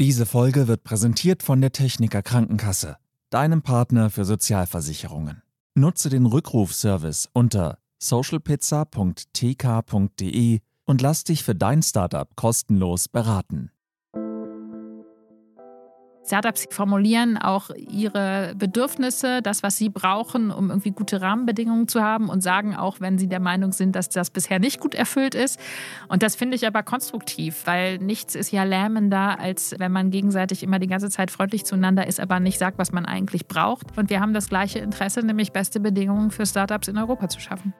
[0.00, 2.96] Diese Folge wird präsentiert von der Techniker Krankenkasse,
[3.30, 5.44] deinem Partner für Sozialversicherungen.
[5.76, 13.70] Nutze den Rückrufservice unter socialpizza.tk.de und lass dich für dein Startup kostenlos beraten.
[16.26, 22.30] Startups formulieren auch ihre Bedürfnisse, das, was sie brauchen, um irgendwie gute Rahmenbedingungen zu haben
[22.30, 25.60] und sagen auch, wenn sie der Meinung sind, dass das bisher nicht gut erfüllt ist.
[26.08, 30.62] Und das finde ich aber konstruktiv, weil nichts ist ja lähmender, als wenn man gegenseitig
[30.62, 33.98] immer die ganze Zeit freundlich zueinander ist, aber nicht sagt, was man eigentlich braucht.
[33.98, 37.74] Und wir haben das gleiche Interesse, nämlich beste Bedingungen für Startups in Europa zu schaffen.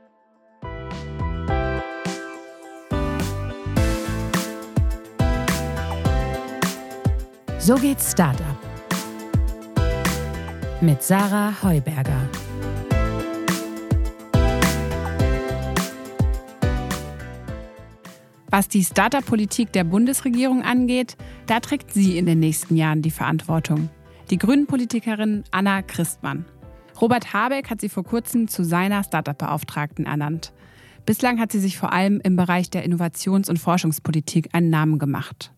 [7.66, 8.58] So geht's Startup.
[10.82, 12.28] Mit Sarah Heuberger.
[18.50, 23.88] Was die Startup-Politik der Bundesregierung angeht, da trägt sie in den nächsten Jahren die Verantwortung.
[24.28, 26.44] Die Grünen-Politikerin Anna Christmann.
[27.00, 30.52] Robert Habeck hat sie vor kurzem zu seiner Startup-Beauftragten ernannt.
[31.06, 35.53] Bislang hat sie sich vor allem im Bereich der Innovations- und Forschungspolitik einen Namen gemacht.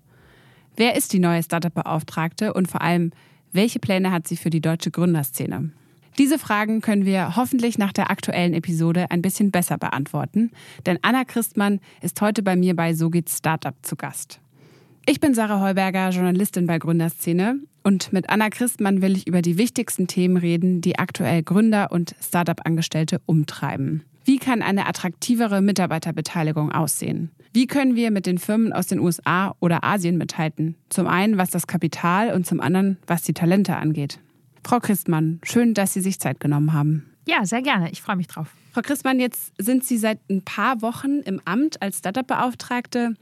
[0.77, 3.13] Wer ist die neue Startup-Beauftragte und vor allem,
[3.53, 5.71] welche Pläne hat sie für die deutsche Gründerszene?
[6.19, 10.51] Diese Fragen können wir hoffentlich nach der aktuellen Episode ein bisschen besser beantworten,
[10.85, 14.41] denn Anna Christmann ist heute bei mir bei So geht's Startup zu Gast.
[15.07, 19.57] Ich bin Sarah Heuberger, Journalistin bei Gründerszene und mit Anna Christmann will ich über die
[19.57, 24.03] wichtigsten Themen reden, die aktuell Gründer und Startup-Angestellte umtreiben.
[24.27, 27.31] Wie kann eine attraktivere Mitarbeiterbeteiligung aussehen?
[27.53, 30.75] Wie können wir mit den Firmen aus den USA oder Asien mithalten?
[30.89, 34.19] Zum einen, was das Kapital und zum anderen, was die Talente angeht.
[34.65, 37.09] Frau Christmann, schön, dass Sie sich Zeit genommen haben.
[37.29, 37.89] Ja, sehr gerne.
[37.93, 38.49] Ich freue mich drauf.
[38.73, 43.15] Frau Christmann, jetzt sind Sie seit ein paar Wochen im Amt als Startup-Beauftragte.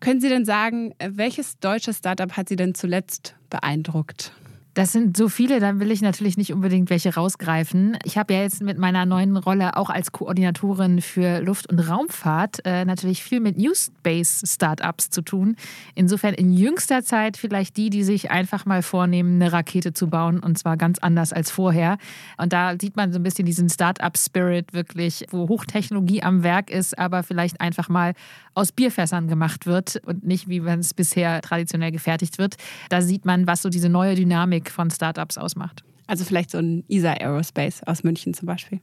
[0.00, 4.32] Können Sie denn sagen, welches deutsche Startup hat Sie denn zuletzt beeindruckt?
[4.74, 7.98] Das sind so viele, dann will ich natürlich nicht unbedingt welche rausgreifen.
[8.04, 12.64] Ich habe ja jetzt mit meiner neuen Rolle auch als Koordinatorin für Luft- und Raumfahrt
[12.64, 15.56] äh, natürlich viel mit New Space Startups zu tun.
[15.96, 20.38] Insofern in jüngster Zeit vielleicht die, die sich einfach mal vornehmen, eine Rakete zu bauen
[20.38, 21.98] und zwar ganz anders als vorher.
[22.38, 26.96] Und da sieht man so ein bisschen diesen Startup-Spirit wirklich, wo Hochtechnologie am Werk ist,
[26.96, 28.14] aber vielleicht einfach mal
[28.54, 32.56] aus Bierfässern gemacht wird und nicht wie wenn es bisher traditionell gefertigt wird.
[32.88, 35.82] Da sieht man, was so diese neue Dynamik von Startups ausmacht.
[36.06, 38.80] Also vielleicht so ein ESA Aerospace aus München zum Beispiel.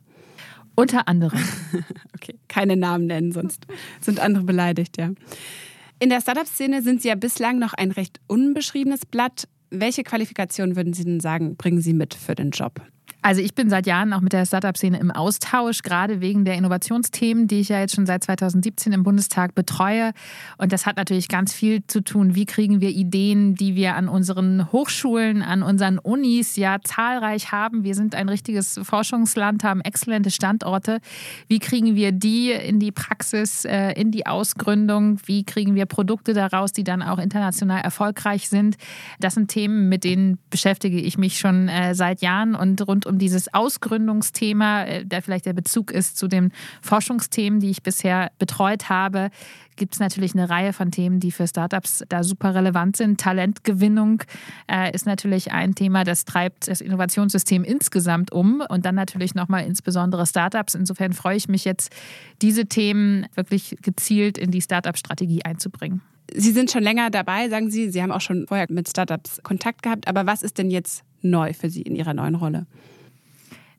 [0.76, 1.40] Unter anderem.
[2.16, 3.66] okay, keine Namen nennen, sonst
[4.00, 5.12] sind andere beleidigt, ja.
[6.00, 9.48] In der Startup-Szene sind Sie ja bislang noch ein recht unbeschriebenes Blatt.
[9.72, 12.82] Welche Qualifikationen würden Sie denn sagen, bringen Sie mit für den Job?
[13.22, 17.48] Also ich bin seit Jahren auch mit der Startup-Szene im Austausch, gerade wegen der Innovationsthemen,
[17.48, 20.12] die ich ja jetzt schon seit 2017 im Bundestag betreue.
[20.58, 22.36] Und das hat natürlich ganz viel zu tun.
[22.36, 27.84] Wie kriegen wir Ideen, die wir an unseren Hochschulen, an unseren Unis ja zahlreich haben?
[27.84, 31.00] Wir sind ein richtiges Forschungsland, haben exzellente Standorte.
[31.48, 35.20] Wie kriegen wir die in die Praxis, äh, in die Ausgründung?
[35.26, 38.78] Wie kriegen wir Produkte daraus, die dann auch international erfolgreich sind?
[39.20, 43.18] Das sind Themen, mit denen beschäftige ich mich schon äh, seit Jahren und rund um
[43.18, 46.52] dieses Ausgründungsthema, äh, der vielleicht der Bezug ist zu den
[46.82, 49.30] Forschungsthemen, die ich bisher betreut habe,
[49.78, 53.20] gibt es natürlich eine Reihe von Themen, die für Startups da super relevant sind.
[53.20, 54.24] Talentgewinnung
[54.70, 59.66] äh, ist natürlich ein Thema, das treibt das Innovationssystem insgesamt um und dann natürlich nochmal
[59.66, 60.76] insbesondere Startups.
[60.76, 61.96] Insofern freue ich mich jetzt,
[62.42, 66.02] diese Themen wirklich gezielt in die Startup-Strategie einzubringen.
[66.34, 67.90] Sie sind schon länger dabei, sagen Sie.
[67.90, 70.08] Sie haben auch schon vorher mit Startups Kontakt gehabt.
[70.08, 72.66] Aber was ist denn jetzt neu für Sie in Ihrer neuen Rolle?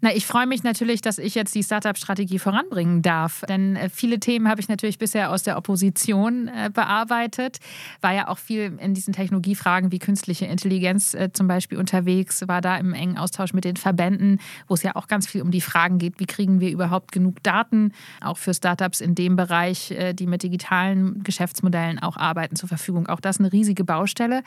[0.01, 3.43] Na, ich freue mich natürlich, dass ich jetzt die Startup-Strategie voranbringen darf.
[3.49, 7.59] Denn äh, viele Themen habe ich natürlich bisher aus der Opposition äh, bearbeitet.
[8.01, 12.61] War ja auch viel in diesen Technologiefragen wie künstliche Intelligenz äh, zum Beispiel unterwegs, war
[12.61, 14.39] da im engen Austausch mit den Verbänden,
[14.69, 17.43] wo es ja auch ganz viel um die Fragen geht, wie kriegen wir überhaupt genug
[17.43, 23.09] Daten, auch für Startups in dem Bereich, die mit digitalen Geschäftsmodellen auch arbeiten, zur Verfügung.
[23.09, 24.43] Auch das eine riesige Baustelle.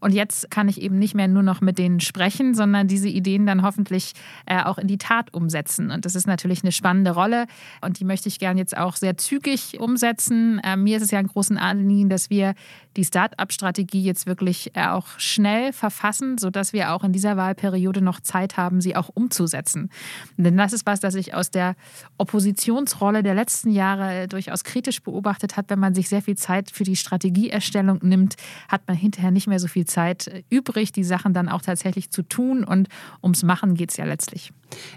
[0.00, 3.46] Und jetzt kann ich eben nicht mehr nur noch mit denen sprechen, sondern diese Ideen
[3.46, 4.12] dann hoffentlich
[4.46, 5.90] auch in die die Tat umsetzen.
[5.90, 7.46] Und das ist natürlich eine spannende Rolle
[7.80, 10.60] und die möchte ich gerne jetzt auch sehr zügig umsetzen.
[10.64, 12.54] Ähm, mir ist es ja ein großes Anliegen, dass wir
[12.96, 18.20] die Start-up-Strategie jetzt wirklich äh, auch schnell verfassen, sodass wir auch in dieser Wahlperiode noch
[18.20, 19.90] Zeit haben, sie auch umzusetzen.
[20.36, 21.76] Denn das ist was, das ich aus der
[22.18, 25.70] Oppositionsrolle der letzten Jahre äh, durchaus kritisch beobachtet habe.
[25.70, 28.36] Wenn man sich sehr viel Zeit für die Strategieerstellung nimmt,
[28.68, 32.10] hat man hinterher nicht mehr so viel Zeit äh, übrig, die Sachen dann auch tatsächlich
[32.10, 32.64] zu tun.
[32.64, 32.88] Und
[33.22, 34.52] ums Machen geht es ja letztlich.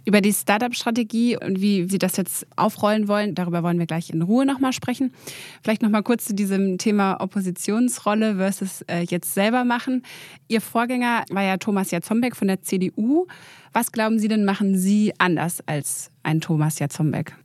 [0.06, 4.22] Über die Startup-Strategie und wie Sie das jetzt aufrollen wollen, darüber wollen wir gleich in
[4.22, 5.14] Ruhe nochmal sprechen.
[5.64, 10.04] Vielleicht nochmal kurz zu diesem Thema Oppositionsrolle versus äh, jetzt selber machen.
[10.48, 13.28] Ihr Vorgänger war ja Thomas Jatzombeck von der CDU.
[13.74, 17.36] Was glauben Sie denn, machen Sie anders als ein Thomas Jatzombeck?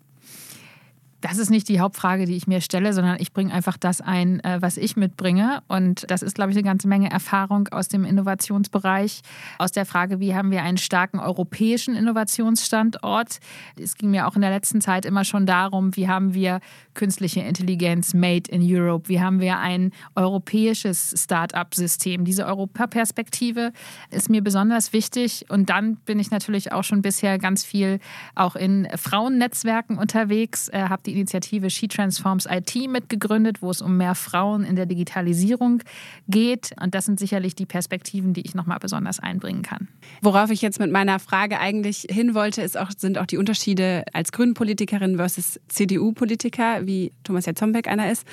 [1.24, 4.40] Das ist nicht die Hauptfrage, die ich mir stelle, sondern ich bringe einfach das ein,
[4.40, 5.62] äh, was ich mitbringe.
[5.68, 9.22] Und das ist, glaube ich, eine ganze Menge Erfahrung aus dem Innovationsbereich,
[9.58, 13.38] aus der Frage, wie haben wir einen starken europäischen Innovationsstandort.
[13.80, 16.60] Es ging mir auch in der letzten Zeit immer schon darum, wie haben wir
[16.92, 22.26] künstliche Intelligenz made in Europe, wie haben wir ein europäisches Start-up-System.
[22.26, 23.72] Diese Europaperspektive
[24.10, 25.46] ist mir besonders wichtig.
[25.48, 27.98] Und dann bin ich natürlich auch schon bisher ganz viel
[28.34, 33.96] auch in Frauennetzwerken unterwegs, äh, habe die Initiative She Transforms IT mitgegründet, wo es um
[33.96, 35.82] mehr Frauen in der Digitalisierung
[36.28, 36.74] geht.
[36.80, 39.88] Und das sind sicherlich die Perspektiven, die ich nochmal besonders einbringen kann.
[40.20, 44.04] Worauf ich jetzt mit meiner Frage eigentlich hin wollte, ist auch, sind auch die Unterschiede
[44.12, 48.26] als Grünen-Politikerin versus CDU-Politiker, wie Thomas Jatzombeck einer ist.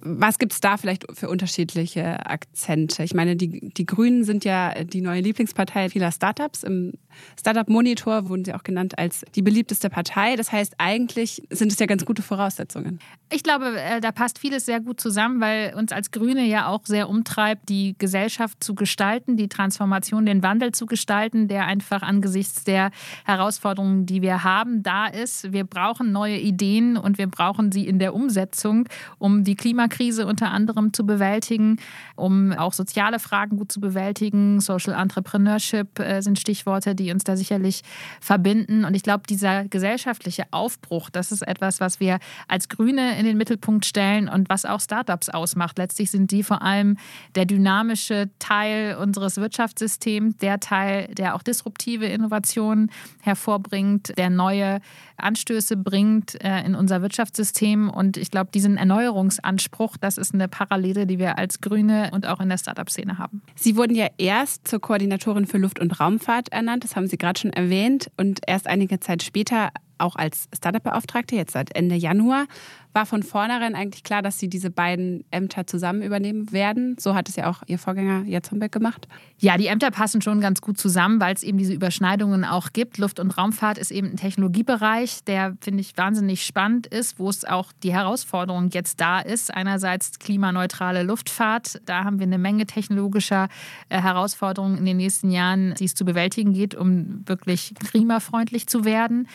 [0.00, 3.02] Was gibt es da vielleicht für unterschiedliche Akzente?
[3.02, 6.62] Ich meine, die, die Grünen sind ja die neue Lieblingspartei vieler Startups.
[6.62, 6.92] Im
[7.38, 10.36] Startup Monitor wurden sie auch genannt als die beliebteste Partei.
[10.36, 12.98] Das heißt, eigentlich sind es ja ganz gute Voraussetzungen.
[13.30, 16.84] Ich glaube, äh, da passt vieles sehr gut zusammen, weil uns als Grüne ja auch
[16.84, 22.64] sehr umtreibt, die Gesellschaft zu gestalten, die Transformation, den Wandel zu gestalten, der einfach angesichts
[22.64, 22.90] der
[23.24, 25.52] Herausforderungen, die wir haben, da ist.
[25.52, 28.88] Wir brauchen neue Ideen und wir brauchen sie in der Umsetzung,
[29.18, 31.76] um die Klimakrise unter anderem zu bewältigen,
[32.16, 34.60] um auch soziale Fragen gut zu bewältigen.
[34.60, 37.82] Social Entrepreneurship äh, sind Stichworte, die uns da sicherlich
[38.20, 38.84] verbinden.
[38.84, 42.18] Und ich glaube, dieser gesellschaftliche Aufbruch, das ist etwas, was wir
[42.48, 45.78] als Grüne in den Mittelpunkt stellen und was auch Startups ausmacht.
[45.78, 46.96] Letztlich sind die vor allem
[47.34, 52.90] der dynamische Teil unseres Wirtschaftssystems, der Teil, der auch disruptive Innovationen
[53.22, 54.80] hervorbringt, der neue
[55.22, 57.88] Anstöße bringt äh, in unser Wirtschaftssystem.
[57.88, 62.40] Und ich glaube, diesen Erneuerungsanspruch, das ist eine Parallele, die wir als Grüne und auch
[62.40, 63.42] in der Startup-Szene haben.
[63.54, 67.38] Sie wurden ja erst zur Koordinatorin für Luft- und Raumfahrt ernannt, das haben Sie gerade
[67.38, 69.70] schon erwähnt, und erst einige Zeit später
[70.02, 72.46] auch als Startup-Beauftragte, jetzt seit Ende Januar
[72.94, 76.96] war von vornherein eigentlich klar, dass Sie diese beiden Ämter zusammen übernehmen werden.
[76.98, 79.08] So hat es ja auch Ihr Vorgänger Jatzombeck gemacht.
[79.38, 82.98] Ja, die Ämter passen schon ganz gut zusammen, weil es eben diese Überschneidungen auch gibt.
[82.98, 87.44] Luft- und Raumfahrt ist eben ein Technologiebereich, der, finde ich, wahnsinnig spannend ist, wo es
[87.44, 89.52] auch die Herausforderung jetzt da ist.
[89.52, 91.80] Einerseits klimaneutrale Luftfahrt.
[91.86, 93.48] Da haben wir eine Menge technologischer
[93.88, 98.84] äh, Herausforderungen in den nächsten Jahren, die es zu bewältigen geht, um wirklich klimafreundlich zu
[98.84, 99.28] werden.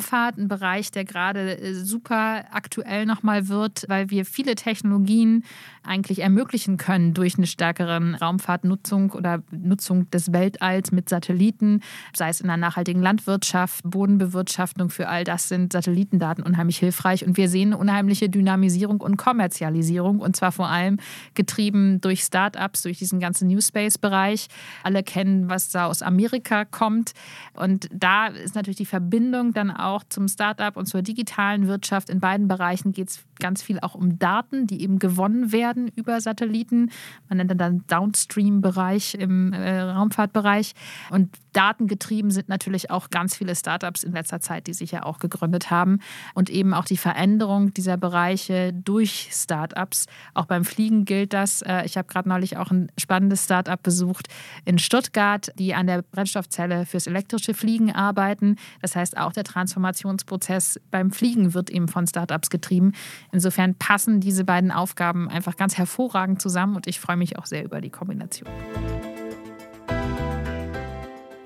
[0.00, 5.44] Raumfahrt, ein Bereich, der gerade äh, super aktuell nochmal wird, weil wir viele Technologien
[5.82, 11.80] eigentlich ermöglichen können durch eine stärkere Raumfahrtnutzung oder Nutzung des Weltalls mit Satelliten,
[12.14, 17.26] sei es in der nachhaltigen Landwirtschaft, Bodenbewirtschaftung, für all das sind Satellitendaten unheimlich hilfreich.
[17.26, 20.98] Und wir sehen eine unheimliche Dynamisierung und Kommerzialisierung und zwar vor allem
[21.34, 24.48] getrieben durch Startups, durch diesen ganzen New Space-Bereich.
[24.82, 27.12] Alle kennen, was da aus Amerika kommt.
[27.54, 32.20] Und da ist natürlich die Verbindung dann auch zum Startup und zur digitalen Wirtschaft in
[32.20, 36.90] beiden Bereichen geht es ganz viel auch um Daten, die eben gewonnen werden über Satelliten.
[37.28, 40.74] Man nennt dann Downstream-Bereich im äh, Raumfahrtbereich.
[41.10, 45.18] Und datengetrieben sind natürlich auch ganz viele Startups in letzter Zeit, die sich ja auch
[45.18, 45.98] gegründet haben.
[46.34, 50.06] Und eben auch die Veränderung dieser Bereiche durch Startups.
[50.34, 51.62] Auch beim Fliegen gilt das.
[51.62, 54.28] Äh, ich habe gerade neulich auch ein spannendes Startup besucht
[54.64, 58.56] in Stuttgart, die an der Brennstoffzelle fürs elektrische Fliegen arbeiten.
[58.82, 59.44] Das heißt, auch der
[59.80, 62.92] Transformationsprozess beim Fliegen wird eben von Startups getrieben.
[63.32, 67.64] Insofern passen diese beiden Aufgaben einfach ganz hervorragend zusammen und ich freue mich auch sehr
[67.64, 68.48] über die Kombination.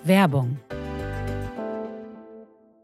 [0.04, 0.58] Werbung.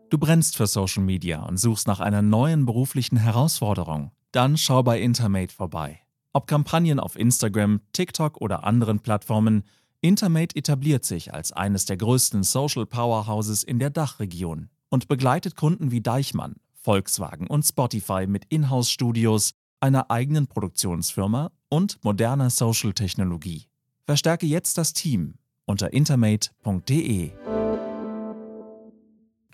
[0.09, 4.11] Du brennst für Social Media und suchst nach einer neuen beruflichen Herausforderung?
[4.33, 6.01] Dann schau bei Intermate vorbei.
[6.33, 9.65] Ob Kampagnen auf Instagram, TikTok oder anderen Plattformen,
[10.01, 15.91] Intermate etabliert sich als eines der größten Social Powerhouses in der Dachregion und begleitet Kunden
[15.91, 23.65] wie Deichmann, Volkswagen und Spotify mit Inhouse-Studios, einer eigenen Produktionsfirma und moderner Social-Technologie.
[24.05, 27.31] Verstärke jetzt das Team unter intermate.de.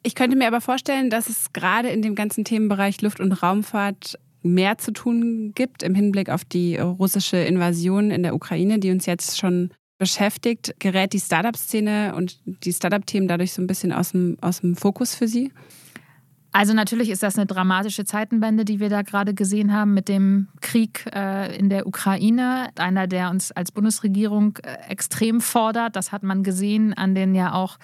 [0.03, 4.19] Ich könnte mir aber vorstellen, dass es gerade in dem ganzen Themenbereich Luft- und Raumfahrt
[4.43, 9.07] mehr zu tun gibt im Hinblick auf die russische Invasion in der Ukraine, die uns
[9.07, 10.75] jetzt schon beschäftigt.
[10.79, 15.15] Gerät die Startup-Szene und die Startup-Themen dadurch so ein bisschen aus dem, aus dem Fokus
[15.15, 15.53] für Sie?
[16.57, 20.49] Also natürlich ist das eine dramatische Zeitenwende, die wir da gerade gesehen haben mit dem
[20.63, 22.71] Krieg äh, in der Ukraine.
[22.77, 25.97] Einer, der uns als Bundesregierung äh, extrem fordert.
[25.97, 27.77] Das hat man gesehen an den ja auch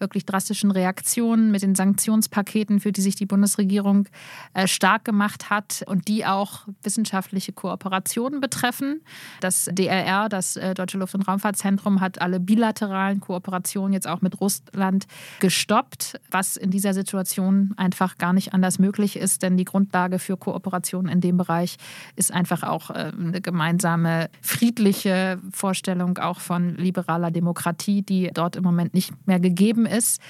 [0.00, 4.08] wirklich drastischen Reaktionen mit den Sanktionspaketen, für die sich die Bundesregierung
[4.54, 9.00] äh, stark gemacht hat und die auch wissenschaftliche Kooperationen betreffen.
[9.40, 14.40] Das DLR, das äh, Deutsche Luft- und Raumfahrtzentrum, hat alle bilateralen Kooperationen jetzt auch mit
[14.40, 15.06] Russland
[15.40, 20.36] gestoppt, was in dieser Situation einfach gar nicht anders möglich ist, denn die Grundlage für
[20.36, 21.76] Kooperation in dem Bereich
[22.16, 28.64] ist einfach auch äh, eine gemeinsame friedliche Vorstellung auch von liberaler Demokratie, die dort im
[28.64, 30.20] Moment nicht mehr gegeben ist.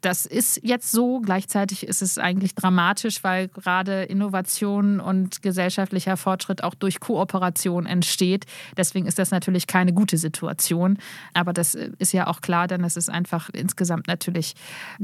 [0.00, 1.20] Das ist jetzt so.
[1.20, 8.46] Gleichzeitig ist es eigentlich dramatisch, weil gerade Innovation und gesellschaftlicher Fortschritt auch durch Kooperation entsteht.
[8.76, 10.98] Deswegen ist das natürlich keine gute Situation.
[11.34, 14.54] Aber das äh, ist ja auch klar, denn es ist einfach insgesamt natürlich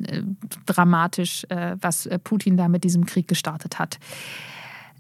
[0.01, 0.23] äh,
[0.67, 3.99] dramatisch, äh, was Putin da mit diesem Krieg gestartet hat.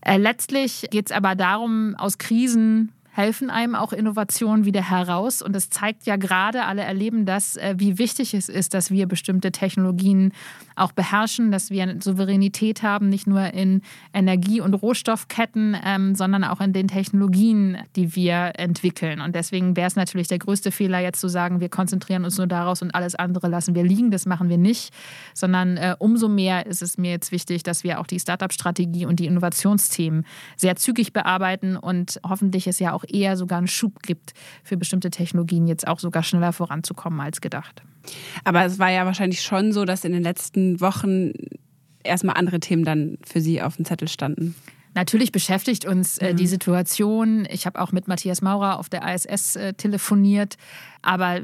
[0.06, 5.40] Letztlich geht es aber darum, aus Krisen helfen einem auch Innovationen wieder heraus.
[5.40, 9.06] Und es zeigt ja gerade, alle erleben das, äh, wie wichtig es ist, dass wir
[9.06, 10.33] bestimmte Technologien
[10.75, 16.42] auch beherrschen, dass wir eine Souveränität haben, nicht nur in Energie- und Rohstoffketten, ähm, sondern
[16.42, 19.21] auch in den Technologien, die wir entwickeln.
[19.21, 22.49] Und deswegen wäre es natürlich der größte Fehler, jetzt zu sagen, wir konzentrieren uns nur
[22.49, 24.11] daraus und alles andere lassen wir liegen.
[24.11, 24.92] Das machen wir nicht,
[25.35, 29.21] sondern äh, umso mehr ist es mir jetzt wichtig, dass wir auch die Startup-Strategie und
[29.21, 34.32] die Innovationsthemen sehr zügig bearbeiten und hoffentlich ist ja auch eher sogar einen Schub gibt,
[34.62, 37.82] für bestimmte Technologien jetzt auch sogar schneller voranzukommen als gedacht.
[38.44, 41.32] Aber es war ja wahrscheinlich schon so, dass in den letzten Wochen
[42.02, 44.54] erstmal andere Themen dann für Sie auf dem Zettel standen.
[44.94, 46.49] Natürlich beschäftigt uns äh, die mhm.
[46.49, 47.49] Situation.
[47.50, 50.56] Ich habe auch mit Matthias Maurer auf der ISS äh, telefoniert.
[51.02, 51.40] Aber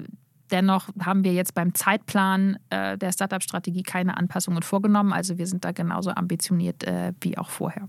[0.53, 5.13] dennoch haben wir jetzt beim Zeitplan äh, der Startup-Strategie keine Anpassungen vorgenommen.
[5.13, 7.87] Also wir sind da genauso ambitioniert äh, wie auch vorher.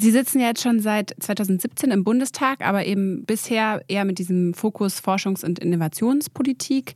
[0.00, 4.54] Sie sitzen ja jetzt schon seit 2017 im Bundestag, aber eben bisher eher mit diesem
[4.54, 6.94] Fokus Forschungs- und Innovationspolitik.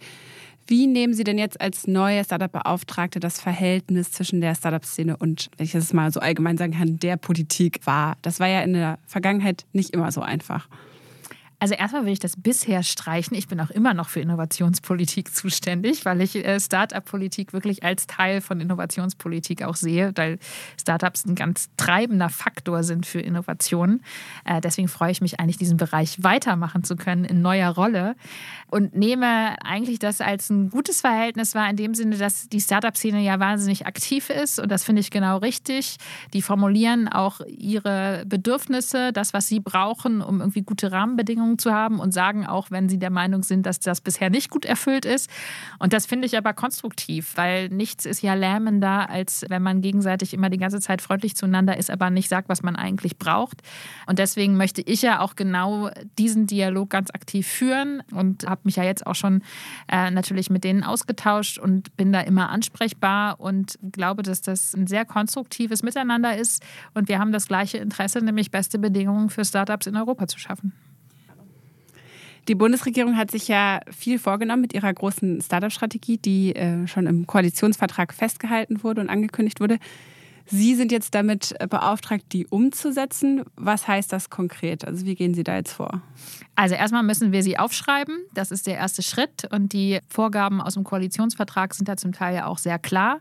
[0.66, 5.66] Wie nehmen Sie denn jetzt als neue Startup-Beauftragte das Verhältnis zwischen der Startup-Szene und, wenn
[5.66, 8.16] ich das mal so allgemein sagen kann, der Politik wahr?
[8.22, 10.66] Das war ja in der Vergangenheit nicht immer so einfach.
[11.58, 13.36] Also erstmal will ich das bisher streichen.
[13.36, 18.40] Ich bin auch immer noch für Innovationspolitik zuständig, weil ich äh, Startup-Politik wirklich als Teil
[18.40, 20.38] von Innovationspolitik auch sehe, weil
[20.80, 24.02] Startups ein ganz treibender Faktor sind für Innovationen.
[24.44, 28.16] Äh, deswegen freue ich mich eigentlich, diesen Bereich weitermachen zu können in neuer Rolle
[28.74, 33.20] und nehme eigentlich das als ein gutes Verhältnis wahr, in dem Sinne, dass die Startup-Szene
[33.20, 35.96] ja wahnsinnig aktiv ist und das finde ich genau richtig.
[36.32, 42.00] Die formulieren auch ihre Bedürfnisse, das, was sie brauchen, um irgendwie gute Rahmenbedingungen zu haben
[42.00, 45.30] und sagen auch, wenn sie der Meinung sind, dass das bisher nicht gut erfüllt ist.
[45.78, 50.34] Und das finde ich aber konstruktiv, weil nichts ist ja lähmender, als wenn man gegenseitig
[50.34, 53.62] immer die ganze Zeit freundlich zueinander ist, aber nicht sagt, was man eigentlich braucht.
[54.08, 58.76] Und deswegen möchte ich ja auch genau diesen Dialog ganz aktiv führen und habe mich
[58.76, 59.42] ja jetzt auch schon
[59.88, 64.86] äh, natürlich mit denen ausgetauscht und bin da immer ansprechbar und glaube, dass das ein
[64.86, 66.62] sehr konstruktives Miteinander ist.
[66.94, 70.72] Und wir haben das gleiche Interesse, nämlich beste Bedingungen für Startups in Europa zu schaffen.
[72.48, 77.26] Die Bundesregierung hat sich ja viel vorgenommen mit ihrer großen Startup-Strategie, die äh, schon im
[77.26, 79.78] Koalitionsvertrag festgehalten wurde und angekündigt wurde.
[80.46, 83.42] Sie sind jetzt damit beauftragt, die umzusetzen.
[83.56, 84.86] Was heißt das konkret?
[84.86, 86.02] Also wie gehen Sie da jetzt vor?
[86.54, 88.24] Also erstmal müssen wir sie aufschreiben.
[88.34, 89.48] Das ist der erste Schritt.
[89.50, 93.20] Und die Vorgaben aus dem Koalitionsvertrag sind da zum Teil ja auch sehr klar.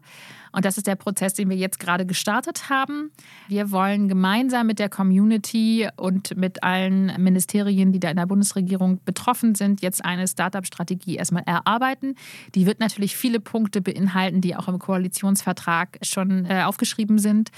[0.54, 3.12] Und das ist der Prozess, den wir jetzt gerade gestartet haben.
[3.48, 9.00] Wir wollen gemeinsam mit der Community und mit allen Ministerien, die da in der Bundesregierung
[9.04, 12.16] betroffen sind, jetzt eine Startup-Strategie erstmal erarbeiten.
[12.54, 17.50] Die wird natürlich viele Punkte beinhalten, die auch im Koalitionsvertrag schon äh, aufgeschrieben sind.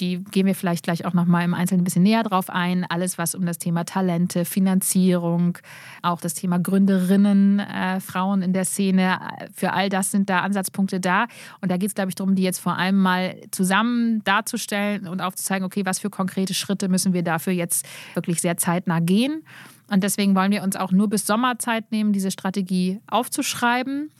[0.00, 2.84] Die gehen wir vielleicht gleich auch noch mal im Einzelnen ein bisschen näher drauf ein.
[2.88, 5.56] Alles, was um das Thema Talente, Finanzierung,
[6.02, 9.20] auch das Thema Gründerinnen, äh, Frauen in der Szene,
[9.54, 11.26] für all das sind da Ansatzpunkte da.
[11.60, 15.20] Und da geht es, glaube ich, darum, die jetzt vor allem mal zusammen darzustellen und
[15.20, 19.42] aufzuzeigen, okay, was für konkrete Schritte müssen wir dafür jetzt wirklich sehr zeitnah gehen.
[19.90, 24.10] Und deswegen wollen wir uns auch nur bis Sommerzeit nehmen, diese Strategie aufzuschreiben.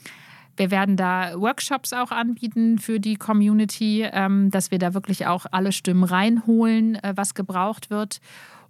[0.56, 5.46] Wir werden da Workshops auch anbieten für die Community, ähm, dass wir da wirklich auch
[5.50, 8.20] alle Stimmen reinholen, äh, was gebraucht wird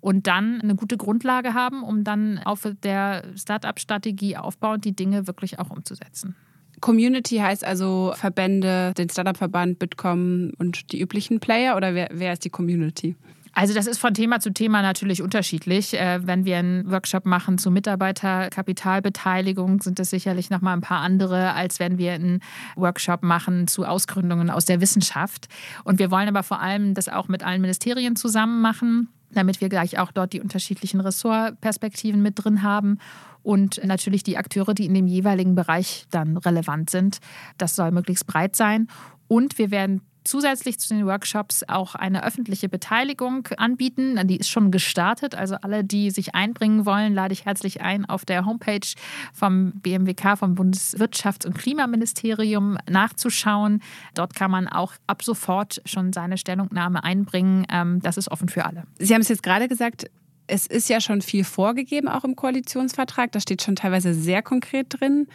[0.01, 5.59] und dann eine gute Grundlage haben, um dann auf der Startup-Strategie aufbauend die Dinge wirklich
[5.59, 6.37] auch umzusetzen.
[6.81, 12.45] Community heißt also Verbände, den Startup-Verband, Bitkom und die üblichen Player oder wer, wer ist
[12.45, 13.17] die Community?
[13.53, 15.93] Also das ist von Thema zu Thema natürlich unterschiedlich.
[15.95, 21.01] Äh, wenn wir einen Workshop machen zu Mitarbeiterkapitalbeteiligung, sind das sicherlich noch mal ein paar
[21.01, 22.41] andere, als wenn wir einen
[22.77, 25.49] Workshop machen zu Ausgründungen aus der Wissenschaft.
[25.85, 29.69] Und wir wollen aber vor allem das auch mit allen Ministerien zusammen machen, damit wir
[29.69, 32.99] gleich auch dort die unterschiedlichen Ressortperspektiven mit drin haben
[33.43, 37.19] und natürlich die Akteure, die in dem jeweiligen Bereich dann relevant sind.
[37.59, 38.89] Das soll möglichst breit sein.
[39.29, 44.19] Und wir werden zusätzlich zu den Workshops auch eine öffentliche Beteiligung anbieten.
[44.27, 45.35] Die ist schon gestartet.
[45.35, 48.87] Also alle, die sich einbringen wollen, lade ich herzlich ein, auf der Homepage
[49.33, 53.83] vom BMWK, vom Bundeswirtschafts- und Klimaministerium nachzuschauen.
[54.15, 57.67] Dort kann man auch ab sofort schon seine Stellungnahme einbringen.
[57.71, 58.85] Ähm, das ist offen für alle.
[58.99, 60.11] Sie haben es jetzt gerade gesagt,
[60.51, 63.33] es ist ja schon viel vorgegeben, auch im Koalitionsvertrag.
[63.33, 65.29] Da steht schon teilweise sehr konkret drin.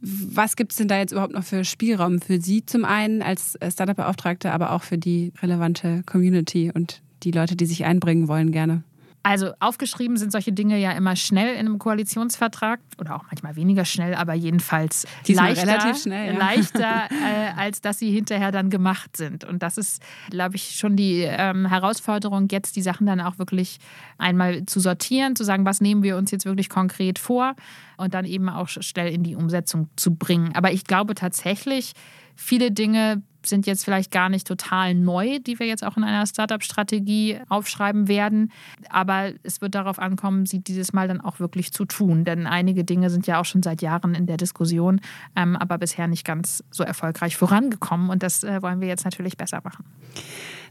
[0.00, 3.58] Was gibt es denn da jetzt überhaupt noch für Spielraum für Sie zum einen als
[3.66, 8.82] Startup-Beauftragte, aber auch für die relevante Community und die Leute, die sich einbringen wollen, gerne?
[9.26, 13.86] Also aufgeschrieben sind solche Dinge ja immer schnell in einem Koalitionsvertrag oder auch manchmal weniger
[13.86, 16.38] schnell, aber jedenfalls Diesmal leichter, schnell, ja.
[16.38, 19.44] leichter äh, als dass sie hinterher dann gemacht sind.
[19.44, 23.78] Und das ist, glaube ich, schon die ähm, Herausforderung, jetzt die Sachen dann auch wirklich
[24.18, 27.54] einmal zu sortieren, zu sagen, was nehmen wir uns jetzt wirklich konkret vor
[27.96, 30.54] und dann eben auch schnell in die Umsetzung zu bringen.
[30.54, 31.94] Aber ich glaube tatsächlich,
[32.36, 36.26] viele Dinge sind jetzt vielleicht gar nicht total neu, die wir jetzt auch in einer
[36.26, 38.52] Startup-Strategie aufschreiben werden.
[38.88, 42.24] Aber es wird darauf ankommen, sie dieses Mal dann auch wirklich zu tun.
[42.24, 45.00] Denn einige Dinge sind ja auch schon seit Jahren in der Diskussion,
[45.36, 48.10] ähm, aber bisher nicht ganz so erfolgreich vorangekommen.
[48.10, 49.84] Und das äh, wollen wir jetzt natürlich besser machen.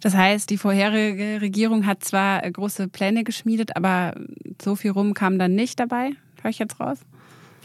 [0.02, 4.16] Das heißt, die vorherige Regierung hat zwar große Pläne geschmiedet, aber
[4.62, 6.12] so viel rum kam dann nicht dabei.
[6.42, 7.00] Höre ich jetzt raus?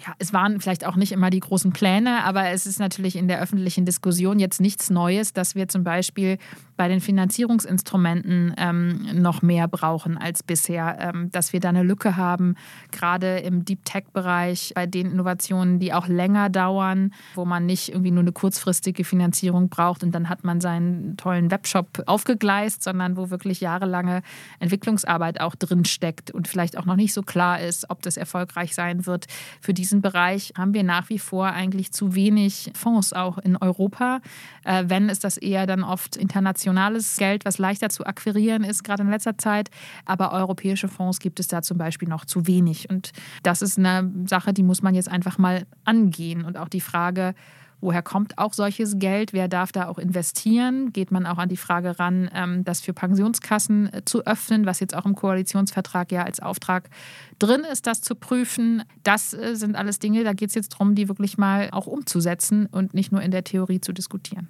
[0.06, 3.28] Ja, es waren vielleicht auch nicht immer die großen Pläne, aber es ist natürlich in
[3.28, 6.38] der öffentlichen Diskussion jetzt nichts Neues, dass wir zum Beispiel
[6.76, 12.16] bei den Finanzierungsinstrumenten ähm, noch mehr brauchen als bisher, ähm, dass wir da eine Lücke
[12.16, 12.54] haben,
[12.92, 18.12] gerade im Deep Tech-Bereich, bei den Innovationen, die auch länger dauern, wo man nicht irgendwie
[18.12, 23.30] nur eine kurzfristige Finanzierung braucht und dann hat man seinen tollen Webshop aufgegleist, sondern wo
[23.30, 24.22] wirklich jahrelange
[24.60, 28.74] Entwicklungsarbeit auch drin steckt und vielleicht auch noch nicht so klar ist, ob das erfolgreich
[28.74, 29.26] sein wird.
[29.60, 34.20] Für diesen Bereich haben wir nach wie vor eigentlich zu wenig Fonds auch in Europa.
[34.64, 38.84] Äh, wenn ist das eher dann oft international nationales Geld, was leichter zu akquirieren ist,
[38.84, 39.70] gerade in letzter Zeit.
[40.04, 42.90] Aber europäische Fonds gibt es da zum Beispiel noch zu wenig.
[42.90, 46.44] Und das ist eine Sache, die muss man jetzt einfach mal angehen.
[46.44, 47.34] Und auch die Frage,
[47.80, 49.32] Woher kommt auch solches Geld?
[49.32, 50.92] Wer darf da auch investieren?
[50.92, 54.80] Geht man auch an die Frage ran, ähm, das für Pensionskassen äh, zu öffnen, was
[54.80, 56.90] jetzt auch im Koalitionsvertrag ja als Auftrag
[57.38, 58.82] drin ist, das zu prüfen?
[59.04, 62.66] Das äh, sind alles Dinge, da geht es jetzt darum, die wirklich mal auch umzusetzen
[62.66, 64.48] und nicht nur in der Theorie zu diskutieren.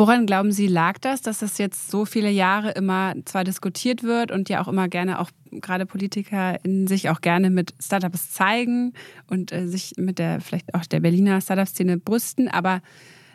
[0.00, 4.32] Woran glauben Sie, lag das, dass das jetzt so viele Jahre immer zwar diskutiert wird
[4.32, 8.94] und ja auch immer gerne auch gerade Politiker in sich auch gerne mit Startups zeigen
[9.26, 12.80] und äh, sich mit der vielleicht auch der Berliner Startup-Szene brüsten, aber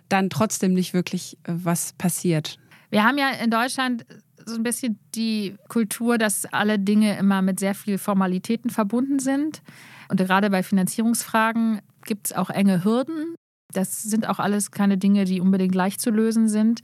[0.09, 2.57] dann trotzdem nicht wirklich äh, was passiert?
[2.89, 4.03] Wir haben ja in Deutschland
[4.43, 9.61] so ein bisschen die Kultur, dass alle Dinge immer mit sehr viel Formalitäten verbunden sind.
[10.09, 13.34] Und gerade bei Finanzierungsfragen gibt es auch enge Hürden.
[13.75, 16.81] Das sind auch alles keine Dinge, die unbedingt leicht zu lösen sind.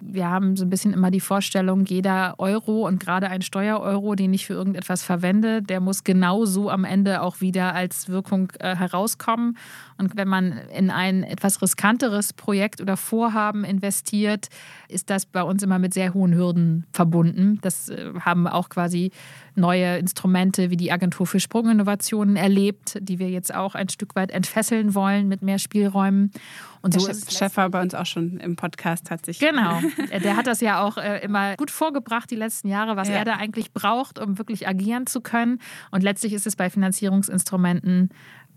[0.00, 4.34] Wir haben so ein bisschen immer die Vorstellung, jeder Euro und gerade ein Steuereuro, den
[4.34, 9.56] ich für irgendetwas verwende, der muss genauso am Ende auch wieder als Wirkung äh, herauskommen.
[9.96, 14.48] Und wenn man in ein etwas riskanteres Projekt oder Vorhaben investiert,
[14.88, 17.58] ist das bei uns immer mit sehr hohen Hürden verbunden.
[17.62, 19.10] Das äh, haben auch quasi
[19.56, 24.30] neue Instrumente wie die Agentur für Sprunginnovationen erlebt, die wir jetzt auch ein Stück weit
[24.30, 26.30] entfesseln wollen mit mehr Spielräumen.
[26.82, 29.38] Und der so Chef, Chef war bei uns auch schon im Podcast, hat sich.
[29.38, 29.80] Genau.
[30.22, 33.14] Der hat das ja auch äh, immer gut vorgebracht, die letzten Jahre, was ja.
[33.14, 35.60] er da eigentlich braucht, um wirklich agieren zu können.
[35.90, 38.10] Und letztlich ist es bei Finanzierungsinstrumenten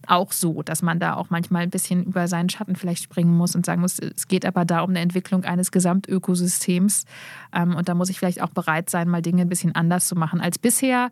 [0.06, 3.56] auch so, dass man da auch manchmal ein bisschen über seinen Schatten vielleicht springen muss
[3.56, 7.06] und sagen muss, es geht aber da um eine Entwicklung eines Gesamtökosystems.
[7.54, 10.16] Ähm, und da muss ich vielleicht auch bereit sein, mal Dinge ein bisschen anders zu
[10.16, 11.10] machen als bisher.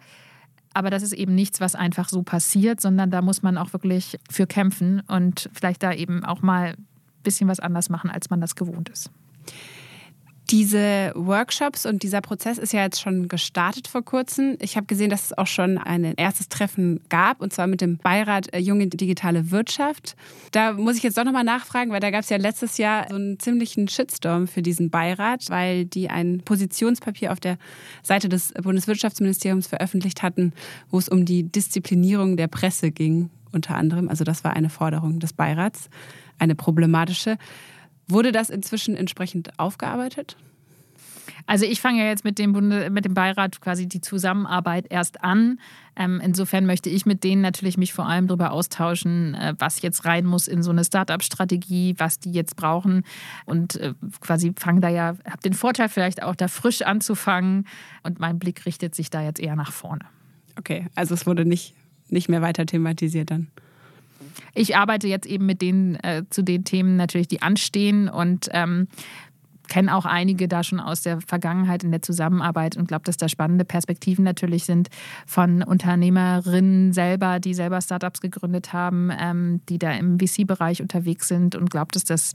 [0.74, 4.20] Aber das ist eben nichts, was einfach so passiert, sondern da muss man auch wirklich
[4.30, 6.86] für kämpfen und vielleicht da eben auch mal ein
[7.24, 9.10] bisschen was anders machen, als man das gewohnt ist.
[10.52, 14.58] Diese Workshops und dieser Prozess ist ja jetzt schon gestartet vor kurzem.
[14.60, 17.98] Ich habe gesehen, dass es auch schon ein erstes Treffen gab, und zwar mit dem
[17.98, 20.16] Beirat äh, Junge Digitale Wirtschaft.
[20.52, 23.16] Da muss ich jetzt doch nochmal nachfragen, weil da gab es ja letztes Jahr so
[23.16, 27.58] einen ziemlichen Shitstorm für diesen Beirat, weil die ein Positionspapier auf der
[28.04, 30.54] Seite des Bundeswirtschaftsministeriums veröffentlicht hatten,
[30.92, 34.10] wo es um die Disziplinierung der Presse ging, unter anderem.
[34.10, 35.90] Also das war eine Forderung des Beirats,
[36.38, 37.38] eine problematische.
[38.08, 40.38] Wurde das inzwischen entsprechend aufgearbeitet?
[41.48, 45.24] Also ich fange ja jetzt mit dem, Bunde, mit dem Beirat quasi die Zusammenarbeit erst
[45.24, 45.60] an.
[45.96, 50.06] Ähm, insofern möchte ich mit denen natürlich mich vor allem darüber austauschen, äh, was jetzt
[50.06, 53.04] rein muss in so eine Startup-Strategie, was die jetzt brauchen
[53.46, 57.68] und äh, quasi fange da ja, habe den Vorteil vielleicht auch da frisch anzufangen
[58.04, 60.06] und mein Blick richtet sich da jetzt eher nach vorne.
[60.58, 61.76] Okay, also es wurde nicht,
[62.10, 63.48] nicht mehr weiter thematisiert dann.
[64.54, 68.88] Ich arbeite jetzt eben mit denen äh, zu den Themen natürlich, die anstehen und ähm,
[69.68, 73.30] kenne auch einige da schon aus der Vergangenheit in der Zusammenarbeit und glaube, dass da
[73.30, 74.90] spannende Perspektiven natürlich sind
[75.26, 81.56] von Unternehmerinnen selber, die selber Startups gegründet haben, ähm, die da im VC-Bereich unterwegs sind
[81.56, 82.34] und glaube, dass das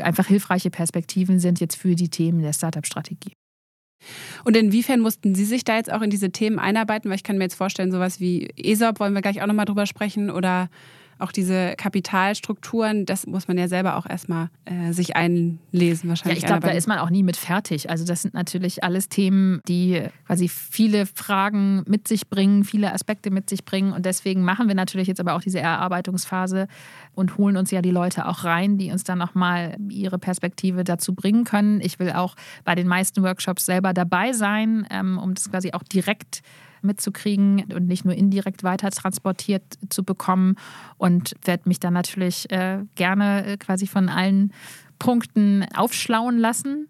[0.00, 3.32] einfach hilfreiche Perspektiven sind jetzt für die Themen der Startup-Strategie.
[4.44, 7.08] Und inwiefern mussten Sie sich da jetzt auch in diese Themen einarbeiten?
[7.08, 9.86] Weil ich kann mir jetzt vorstellen, sowas wie ESOP wollen wir gleich auch nochmal drüber
[9.86, 10.68] sprechen oder
[11.18, 16.42] auch diese Kapitalstrukturen, das muss man ja selber auch erstmal äh, sich einlesen wahrscheinlich.
[16.42, 17.90] Ja, ich glaube, da ist man auch nie mit fertig.
[17.90, 23.30] Also das sind natürlich alles Themen, die quasi viele Fragen mit sich bringen, viele Aspekte
[23.30, 23.92] mit sich bringen.
[23.92, 26.66] Und deswegen machen wir natürlich jetzt aber auch diese Erarbeitungsphase
[27.14, 31.14] und holen uns ja die Leute auch rein, die uns dann nochmal ihre Perspektive dazu
[31.14, 31.80] bringen können.
[31.80, 35.82] Ich will auch bei den meisten Workshops selber dabei sein, ähm, um das quasi auch
[35.82, 36.42] direkt
[36.84, 40.56] mitzukriegen und nicht nur indirekt weiter transportiert zu bekommen
[40.96, 44.52] und werde mich dann natürlich äh, gerne äh, quasi von allen
[44.98, 46.88] Punkten aufschlauen lassen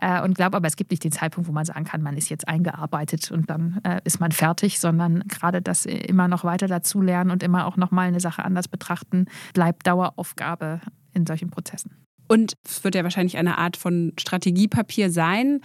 [0.00, 2.28] äh, und glaube aber, es gibt nicht den Zeitpunkt, wo man sagen kann, man ist
[2.28, 7.30] jetzt eingearbeitet und dann äh, ist man fertig, sondern gerade das immer noch weiter dazulernen
[7.30, 10.80] und immer auch nochmal eine Sache anders betrachten, bleibt Daueraufgabe
[11.12, 11.96] in solchen Prozessen.
[12.28, 15.60] Und es wird ja wahrscheinlich eine Art von Strategiepapier sein.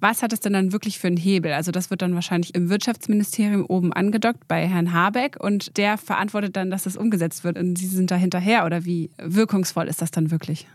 [0.00, 1.52] Was hat es denn dann wirklich für einen Hebel?
[1.52, 6.56] Also das wird dann wahrscheinlich im Wirtschaftsministerium oben angedockt bei Herrn Habeck und der verantwortet
[6.56, 10.10] dann, dass das umgesetzt wird und Sie sind da hinterher oder wie wirkungsvoll ist das
[10.10, 10.66] dann wirklich?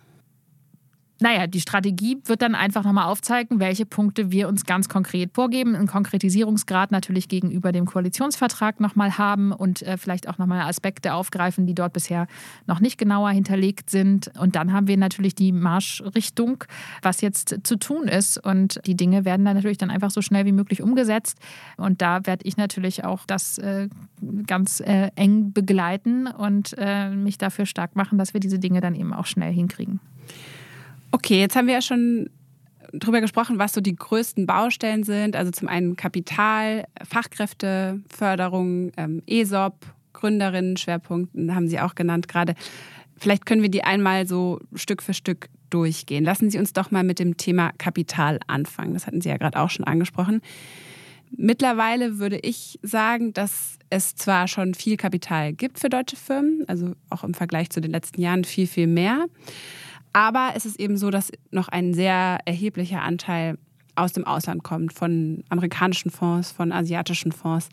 [1.21, 5.75] Naja, die Strategie wird dann einfach nochmal aufzeigen, welche Punkte wir uns ganz konkret vorgeben,
[5.75, 11.67] einen Konkretisierungsgrad natürlich gegenüber dem Koalitionsvertrag nochmal haben und äh, vielleicht auch nochmal Aspekte aufgreifen,
[11.67, 12.25] die dort bisher
[12.65, 14.31] noch nicht genauer hinterlegt sind.
[14.39, 16.63] Und dann haben wir natürlich die Marschrichtung,
[17.03, 18.43] was jetzt zu tun ist.
[18.43, 21.37] Und die Dinge werden dann natürlich dann einfach so schnell wie möglich umgesetzt.
[21.77, 23.89] Und da werde ich natürlich auch das äh,
[24.47, 28.95] ganz äh, eng begleiten und äh, mich dafür stark machen, dass wir diese Dinge dann
[28.95, 29.99] eben auch schnell hinkriegen.
[31.11, 32.29] Okay, jetzt haben wir ja schon
[32.93, 35.35] drüber gesprochen, was so die größten Baustellen sind.
[35.35, 42.55] Also zum einen Kapital, Fachkräfte, Förderung, ähm, ESOP, Gründerinnen, Schwerpunkten haben Sie auch genannt gerade.
[43.17, 46.23] Vielleicht können wir die einmal so Stück für Stück durchgehen.
[46.23, 48.93] Lassen Sie uns doch mal mit dem Thema Kapital anfangen.
[48.93, 50.41] Das hatten Sie ja gerade auch schon angesprochen.
[51.37, 56.93] Mittlerweile würde ich sagen, dass es zwar schon viel Kapital gibt für deutsche Firmen, also
[57.09, 59.27] auch im Vergleich zu den letzten Jahren viel, viel mehr.
[60.13, 63.57] Aber es ist eben so, dass noch ein sehr erheblicher Anteil
[63.95, 67.69] aus dem Ausland kommt, von amerikanischen Fonds, von asiatischen Fonds.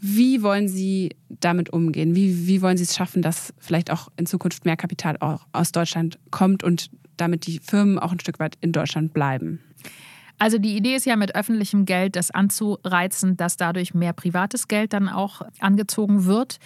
[0.00, 2.14] Wie wollen Sie damit umgehen?
[2.14, 5.72] Wie, wie wollen Sie es schaffen, dass vielleicht auch in Zukunft mehr Kapital auch aus
[5.72, 9.60] Deutschland kommt und damit die Firmen auch ein Stück weit in Deutschland bleiben?
[10.40, 14.94] Also die Idee ist ja mit öffentlichem Geld das anzureizen, dass dadurch mehr privates Geld
[14.94, 16.58] dann auch angezogen wird.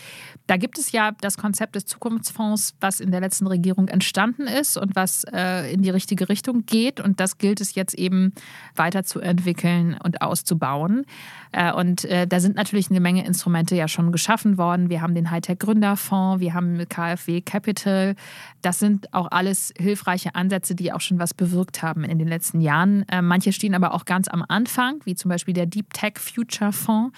[0.47, 4.77] Da gibt es ja das Konzept des Zukunftsfonds, was in der letzten Regierung entstanden ist
[4.77, 7.01] und was äh, in die richtige Richtung geht.
[7.01, 8.33] Und das gilt es jetzt eben
[8.77, 11.05] weiterzuentwickeln und auszubauen.
[11.51, 14.89] Äh, und äh, da sind natürlich eine Menge Instrumente ja schon geschaffen worden.
[14.89, 18.15] Wir haben den Hightech-Gründerfonds, wir haben KfW Capital.
[18.63, 22.61] Das sind auch alles hilfreiche Ansätze, die auch schon was bewirkt haben in den letzten
[22.61, 23.05] Jahren.
[23.09, 26.73] Äh, manche stehen aber auch ganz am Anfang, wie zum Beispiel der Deep Tech Future
[26.73, 27.17] Fonds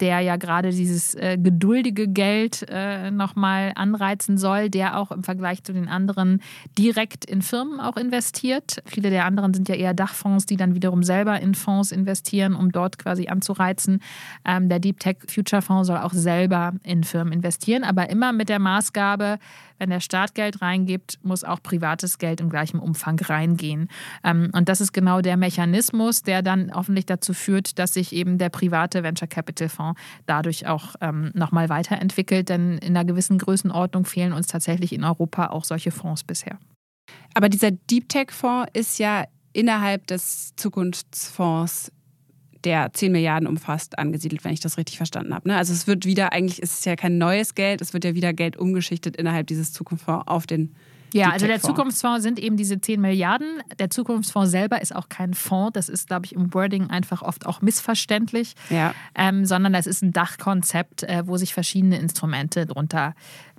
[0.00, 5.62] der ja gerade dieses äh, geduldige Geld äh, nochmal anreizen soll, der auch im Vergleich
[5.62, 6.40] zu den anderen
[6.78, 8.82] direkt in Firmen auch investiert.
[8.86, 12.72] Viele der anderen sind ja eher Dachfonds, die dann wiederum selber in Fonds investieren, um
[12.72, 14.00] dort quasi anzureizen.
[14.44, 18.48] Ähm, der Deep Tech Future Fonds soll auch selber in Firmen investieren, aber immer mit
[18.48, 19.38] der Maßgabe,
[19.82, 23.88] wenn der Staat Geld reingibt, muss auch privates Geld im gleichen Umfang reingehen.
[24.22, 28.38] Ähm, und das ist genau der Mechanismus, der dann hoffentlich dazu führt, dass sich eben
[28.38, 32.48] der private Venture Capital Fonds dadurch auch ähm, nochmal weiterentwickelt.
[32.48, 36.60] Denn in einer gewissen Größenordnung fehlen uns tatsächlich in Europa auch solche Fonds bisher.
[37.34, 41.90] Aber dieser Deep Tech Fonds ist ja innerhalb des Zukunftsfonds
[42.64, 45.48] der 10 Milliarden umfasst, angesiedelt, wenn ich das richtig verstanden habe.
[45.48, 45.56] Ne?
[45.56, 48.32] Also es wird wieder, eigentlich ist es ja kein neues Geld, es wird ja wieder
[48.32, 50.74] Geld umgeschichtet innerhalb dieses Zukunftsfonds auf den
[51.14, 53.62] ja, also der Zukunftsfonds sind eben diese 10 Milliarden.
[53.78, 55.72] Der Zukunftsfonds selber ist auch kein Fonds.
[55.74, 58.54] Das ist, glaube ich, im Wording einfach oft auch missverständlich.
[58.70, 58.94] Ja.
[59.14, 63.14] Ähm, sondern das ist ein Dachkonzept, äh, wo sich verschiedene Instrumente drunter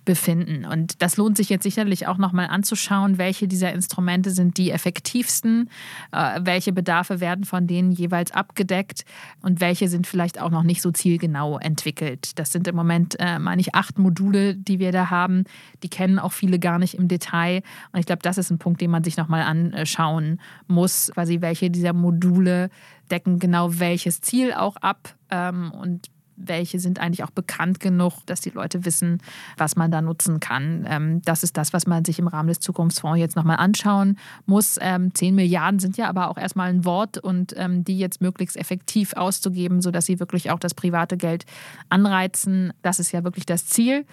[0.06, 0.66] befinden.
[0.66, 5.70] Und das lohnt sich jetzt sicherlich auch nochmal anzuschauen, welche dieser Instrumente sind die effektivsten,
[6.12, 9.06] äh, welche Bedarfe werden von denen jeweils abgedeckt
[9.42, 12.38] und welche sind vielleicht auch noch nicht so zielgenau entwickelt.
[12.40, 15.46] Das sind im Moment, äh, meine ich, acht Module, die wir da haben.
[15.84, 17.62] Die kennen auch viele gar nicht im Detail.
[17.92, 21.70] Und ich glaube, das ist ein Punkt, den man sich nochmal anschauen muss, quasi welche
[21.70, 22.70] dieser Module
[23.12, 28.42] decken genau welches Ziel auch ab ähm, und welche sind eigentlich auch bekannt genug, dass
[28.42, 29.22] die Leute wissen,
[29.58, 30.86] was man da nutzen kann.
[30.88, 34.78] Ähm, das ist das, was man sich im Rahmen des Zukunftsfonds jetzt nochmal anschauen muss.
[34.82, 38.58] Ähm, 10 Milliarden sind ja aber auch erstmal ein Wort und ähm, die jetzt möglichst
[38.58, 41.46] effektiv auszugeben, sodass sie wirklich auch das private Geld
[41.90, 44.06] anreizen, das ist ja wirklich das Ziel.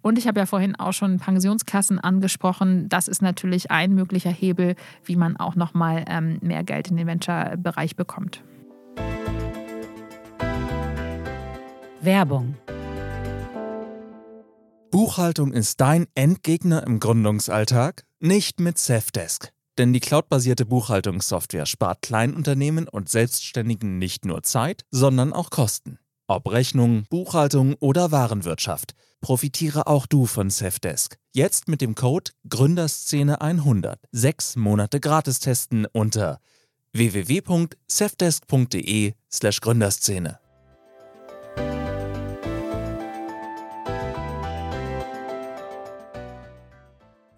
[0.00, 2.88] Und ich habe ja vorhin auch schon Pensionskassen angesprochen.
[2.88, 7.06] Das ist natürlich ein möglicher Hebel, wie man auch nochmal ähm, mehr Geld in den
[7.06, 8.42] Venture-Bereich bekommt.
[12.00, 12.56] Werbung.
[14.90, 18.04] Buchhaltung ist dein Endgegner im Gründungsalltag?
[18.20, 19.52] Nicht mit Safdesk.
[19.76, 25.98] Denn die cloudbasierte Buchhaltungssoftware spart Kleinunternehmen und Selbstständigen nicht nur Zeit, sondern auch Kosten.
[26.26, 31.16] Ob Rechnung, Buchhaltung oder Warenwirtschaft, profitiere auch du von Safdesk.
[31.32, 33.96] Jetzt mit dem Code Gründerszene100.
[34.12, 36.40] Sechs Monate gratis testen unter
[36.92, 39.14] www.safdesk.de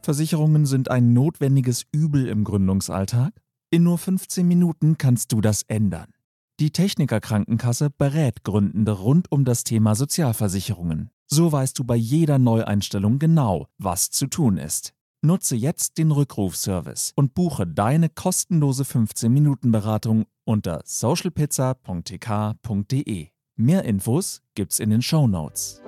[0.02, 3.34] Versicherungen sind ein notwendiges Übel im Gründungsalltag?
[3.70, 6.12] In nur 15 Minuten kannst du das ändern.
[6.58, 11.10] Die Techniker Krankenkasse berät Gründende rund um das Thema Sozialversicherungen.
[11.26, 14.92] So weißt du bei jeder Neueinstellung genau, was zu tun ist.
[15.22, 23.28] Nutze jetzt den Rückrufservice und buche deine kostenlose 15-Minuten-Beratung unter socialpizza.tk.de.
[23.56, 25.82] Mehr Infos gibt's in den Show Notes.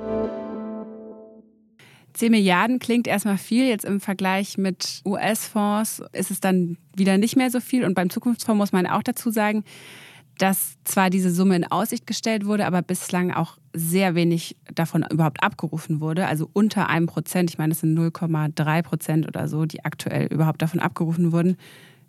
[2.15, 3.67] 10 Milliarden klingt erstmal viel.
[3.67, 7.85] Jetzt im Vergleich mit US-Fonds ist es dann wieder nicht mehr so viel.
[7.85, 9.65] Und beim Zukunftsfonds muss man auch dazu sagen,
[10.39, 15.43] dass zwar diese Summe in Aussicht gestellt wurde, aber bislang auch sehr wenig davon überhaupt
[15.43, 16.27] abgerufen wurde.
[16.27, 17.51] Also unter einem Prozent.
[17.51, 21.57] Ich meine, es sind 0,3 Prozent oder so, die aktuell überhaupt davon abgerufen wurden.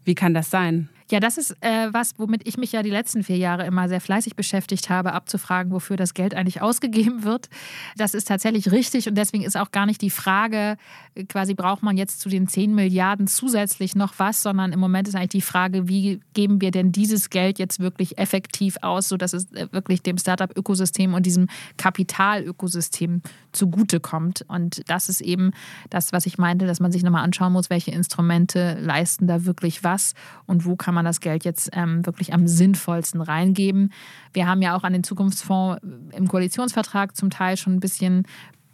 [0.04, 0.89] Wie kann das sein?
[1.13, 4.02] Ja, das ist äh, was, womit ich mich ja die letzten vier Jahre immer sehr
[4.02, 7.49] fleißig beschäftigt habe, abzufragen, wofür das Geld eigentlich ausgegeben wird.
[7.95, 10.76] Das ist tatsächlich richtig und deswegen ist auch gar nicht die Frage,
[11.13, 15.08] äh, quasi braucht man jetzt zu den 10 Milliarden zusätzlich noch was, sondern im Moment
[15.08, 19.34] ist eigentlich die Frage, wie geben wir denn dieses Geld jetzt wirklich effektiv aus, sodass
[19.34, 21.47] es äh, wirklich dem Startup-Ökosystem und diesem
[21.78, 23.21] Kapitalökosystem
[23.52, 24.45] zugutekommt.
[24.47, 25.52] Und das ist eben
[25.91, 29.84] das, was ich meinte, dass man sich nochmal anschauen muss, welche Instrumente leisten da wirklich
[29.84, 30.15] was
[30.47, 33.92] und wo kann man das Geld jetzt ähm, wirklich am sinnvollsten reingeben.
[34.34, 35.82] Wir haben ja auch an den Zukunftsfonds
[36.16, 38.26] im Koalitionsvertrag zum Teil schon ein bisschen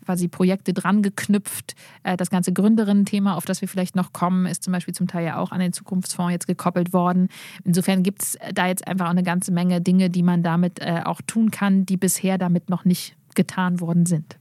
[0.09, 1.75] quasi Projekte dran geknüpft.
[2.01, 5.23] Äh, das ganze Gründerinnen-Thema, auf das wir vielleicht noch kommen, ist zum Beispiel zum Teil
[5.23, 7.29] ja auch an den Zukunftsfonds jetzt gekoppelt worden.
[7.63, 11.21] Insofern gibt es da jetzt einfach eine ganze Menge Dinge, die man damit äh, auch
[11.27, 14.39] tun kann, die bisher damit noch nicht getan worden sind.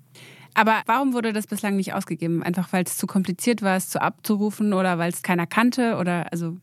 [0.55, 2.42] Aber warum wurde das bislang nicht ausgegeben?
[2.42, 5.98] Einfach weil es zu kompliziert war, es zu abzurufen oder weil es keiner kannte?
[5.98, 6.57] Oder also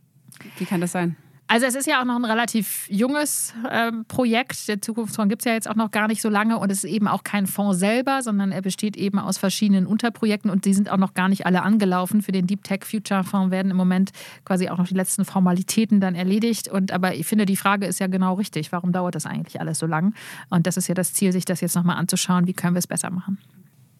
[0.58, 1.15] wie kann das sein?
[1.48, 4.68] Also es ist ja auch noch ein relativ junges ähm, Projekt.
[4.68, 6.89] Der Zukunftsfonds gibt es ja jetzt auch noch gar nicht so lange und es ist
[6.89, 10.89] eben auch kein Fonds selber, sondern er besteht eben aus verschiedenen Unterprojekten und die sind
[10.89, 12.24] auch noch gar nicht alle angelaufen.
[12.24, 14.10] Für den Deep Tech Future Fonds werden im Moment
[14.44, 16.68] quasi auch noch die letzten Formalitäten dann erledigt.
[16.68, 18.72] Und aber ich finde, die Frage ist ja genau richtig.
[18.72, 20.15] Warum dauert das eigentlich alles so lang?
[20.50, 22.48] Und das ist ja das Ziel, sich das jetzt nochmal anzuschauen.
[22.48, 23.38] Wie können wir es besser machen?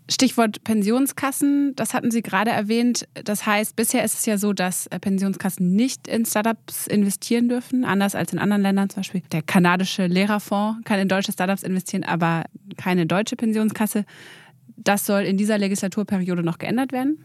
[0.10, 3.08] Stichwort Pensionskassen, das hatten Sie gerade erwähnt.
[3.24, 7.84] Das heißt, bisher ist es ja so, dass äh, Pensionskassen nicht in Startups investieren dürfen,
[7.86, 8.90] anders als in anderen Ländern.
[8.90, 12.44] Zum Beispiel der kanadische Lehrerfonds kann in deutsche Startups investieren, aber
[12.78, 14.06] keine deutsche Pensionskasse.
[14.78, 17.24] Das soll in dieser Legislaturperiode noch geändert werden.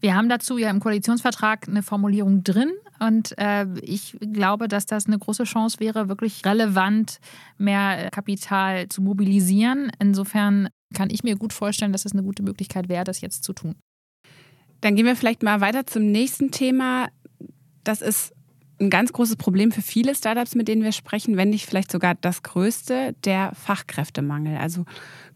[0.00, 5.06] Wir haben dazu ja im Koalitionsvertrag eine Formulierung drin und äh, ich glaube, dass das
[5.06, 7.18] eine große Chance wäre, wirklich relevant
[7.56, 9.90] mehr Kapital zu mobilisieren.
[9.98, 13.52] Insofern kann ich mir gut vorstellen, dass es eine gute Möglichkeit wäre, das jetzt zu
[13.52, 13.76] tun.
[14.80, 17.08] Dann gehen wir vielleicht mal weiter zum nächsten Thema.
[17.84, 18.32] Das ist
[18.80, 22.14] ein ganz großes Problem für viele Startups, mit denen wir sprechen, wenn nicht vielleicht sogar
[22.14, 24.56] das größte, der Fachkräftemangel.
[24.56, 24.84] Also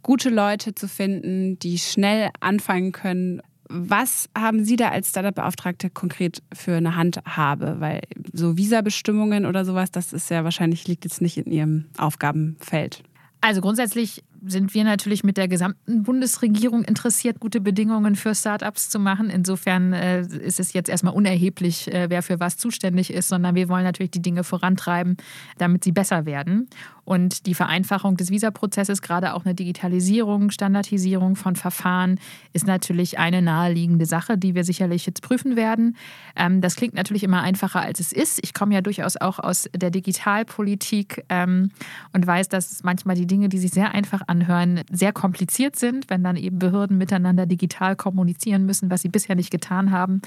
[0.03, 3.43] gute Leute zu finden, die schnell anfangen können.
[3.69, 7.77] Was haben Sie da als Startup-Beauftragte konkret für eine Handhabe?
[7.81, 13.03] Weil so Visabestimmungen oder sowas, das ist ja wahrscheinlich liegt jetzt nicht in Ihrem Aufgabenfeld.
[13.41, 18.99] Also grundsätzlich sind wir natürlich mit der gesamten Bundesregierung interessiert, gute Bedingungen für Startups zu
[18.99, 19.31] machen.
[19.31, 23.69] Insofern äh, ist es jetzt erstmal unerheblich, äh, wer für was zuständig ist, sondern wir
[23.69, 25.17] wollen natürlich die Dinge vorantreiben,
[25.59, 26.69] damit sie besser werden.
[27.05, 32.19] Und die Vereinfachung des Visaprozesses, gerade auch eine Digitalisierung, Standardisierung von Verfahren,
[32.53, 35.97] ist natürlich eine naheliegende Sache, die wir sicherlich jetzt prüfen werden.
[36.35, 38.41] Ähm, das klingt natürlich immer einfacher, als es ist.
[38.43, 41.71] Ich komme ja durchaus auch aus der Digitalpolitik ähm,
[42.13, 46.25] und weiß, dass manchmal die Dinge, die sich sehr einfach anhören, sehr kompliziert sind, wenn
[46.25, 50.21] dann eben Behörden miteinander digital kommunizieren müssen, was sie bisher nicht getan haben.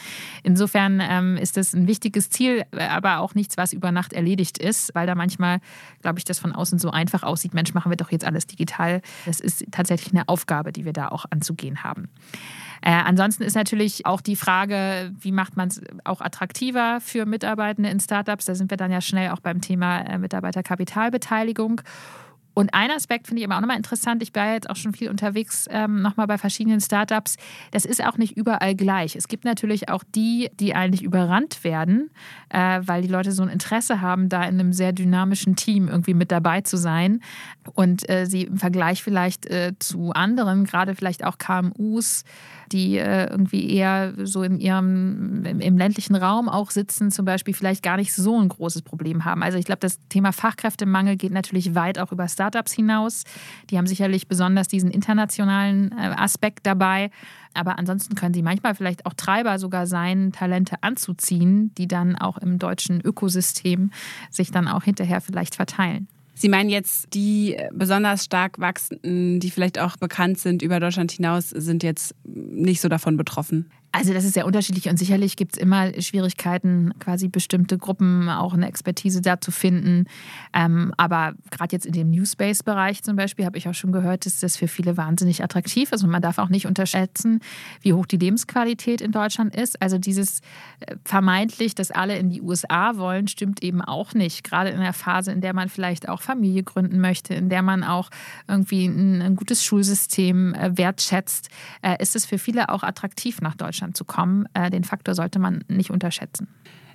[0.43, 4.95] Insofern ähm, ist das ein wichtiges Ziel, aber auch nichts, was über Nacht erledigt ist,
[4.95, 5.59] weil da manchmal,
[6.01, 8.47] glaube ich, das von außen außen so einfach aussieht, Mensch, machen wir doch jetzt alles
[8.47, 9.01] digital.
[9.25, 12.09] Das ist tatsächlich eine Aufgabe, die wir da auch anzugehen haben.
[12.81, 17.89] Äh, ansonsten ist natürlich auch die Frage, wie macht man es auch attraktiver für Mitarbeitende
[17.89, 18.45] in Startups?
[18.45, 21.81] Da sind wir dann ja schnell auch beim Thema äh, Mitarbeiterkapitalbeteiligung.
[22.57, 24.23] Und ein Aspekt finde ich aber auch nochmal interessant.
[24.23, 27.35] Ich ja jetzt auch schon viel unterwegs, ähm, nochmal bei verschiedenen Startups.
[27.69, 29.15] Das ist auch nicht überall gleich.
[29.15, 32.09] Es gibt natürlich auch die, die eigentlich überrannt werden,
[32.49, 36.15] äh, weil die Leute so ein Interesse haben, da in einem sehr dynamischen Team irgendwie
[36.15, 37.21] mit dabei zu sein.
[37.75, 42.23] Und äh, sie im Vergleich vielleicht äh, zu anderen, gerade vielleicht auch KMUs,
[42.71, 47.53] die äh, irgendwie eher so in ihrem, im, im, ländlichen Raum auch sitzen, zum Beispiel
[47.53, 49.43] vielleicht gar nicht so ein großes Problem haben.
[49.43, 53.23] Also ich glaube, das Thema Fachkräftemangel geht natürlich weit auch über Startups hinaus.
[53.69, 57.09] Die haben sicherlich besonders diesen internationalen äh, Aspekt dabei.
[57.53, 62.37] Aber ansonsten können sie manchmal vielleicht auch Treiber sogar sein, Talente anzuziehen, die dann auch
[62.37, 63.91] im deutschen Ökosystem
[64.29, 66.07] sich dann auch hinterher vielleicht verteilen.
[66.35, 71.49] Sie meinen jetzt, die besonders stark wachsenden, die vielleicht auch bekannt sind über Deutschland hinaus,
[71.49, 73.71] sind jetzt nicht so davon betroffen?
[73.93, 78.53] Also das ist sehr unterschiedlich und sicherlich gibt es immer Schwierigkeiten, quasi bestimmte Gruppen auch
[78.53, 80.05] eine Expertise da zu finden.
[80.53, 84.25] Ähm, aber gerade jetzt in dem New Space-Bereich zum Beispiel habe ich auch schon gehört,
[84.25, 87.39] dass das für viele wahnsinnig attraktiv ist und man darf auch nicht unterschätzen,
[87.81, 89.81] wie hoch die Lebensqualität in Deutschland ist.
[89.81, 90.41] Also dieses
[90.81, 94.43] äh, vermeintlich, dass alle in die USA wollen, stimmt eben auch nicht.
[94.43, 97.83] Gerade in der Phase, in der man vielleicht auch Familie gründen möchte, in der man
[97.83, 98.09] auch
[98.49, 101.49] irgendwie ein, ein gutes Schulsystem äh, wertschätzt,
[101.81, 104.47] äh, ist es für viele auch attraktiv nach Deutschland Deutschland zu kommen.
[104.53, 106.47] Äh, den Faktor sollte man nicht unterschätzen.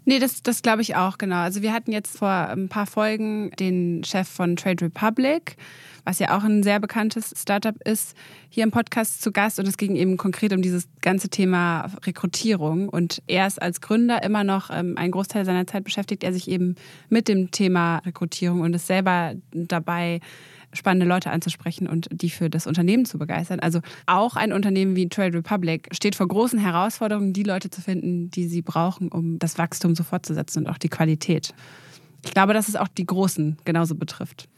[0.05, 1.37] Nee, das, das glaube ich auch, genau.
[1.37, 5.57] Also wir hatten jetzt vor ein paar Folgen den Chef von Trade Republic,
[6.05, 8.17] was ja auch ein sehr bekanntes Startup ist,
[8.49, 9.61] hier im Podcast zu Gast.
[9.61, 12.89] Und es ging eben konkret um dieses ganze Thema Rekrutierung.
[12.89, 16.51] Und er ist als Gründer immer noch ähm, einen Großteil seiner Zeit beschäftigt, er sich
[16.51, 16.75] eben
[17.09, 20.19] mit dem Thema Rekrutierung und ist selber dabei,
[20.73, 23.61] spannende Leute anzusprechen und die für das Unternehmen zu begeistern.
[23.61, 28.31] Also auch ein Unternehmen wie Trade Republic steht vor großen Herausforderungen, die Leute zu finden,
[28.31, 31.55] die sie brauchen, um das Wachstum so fortzusetzen und auch die Qualität.
[32.25, 34.49] Ich glaube, dass es auch die Großen genauso betrifft.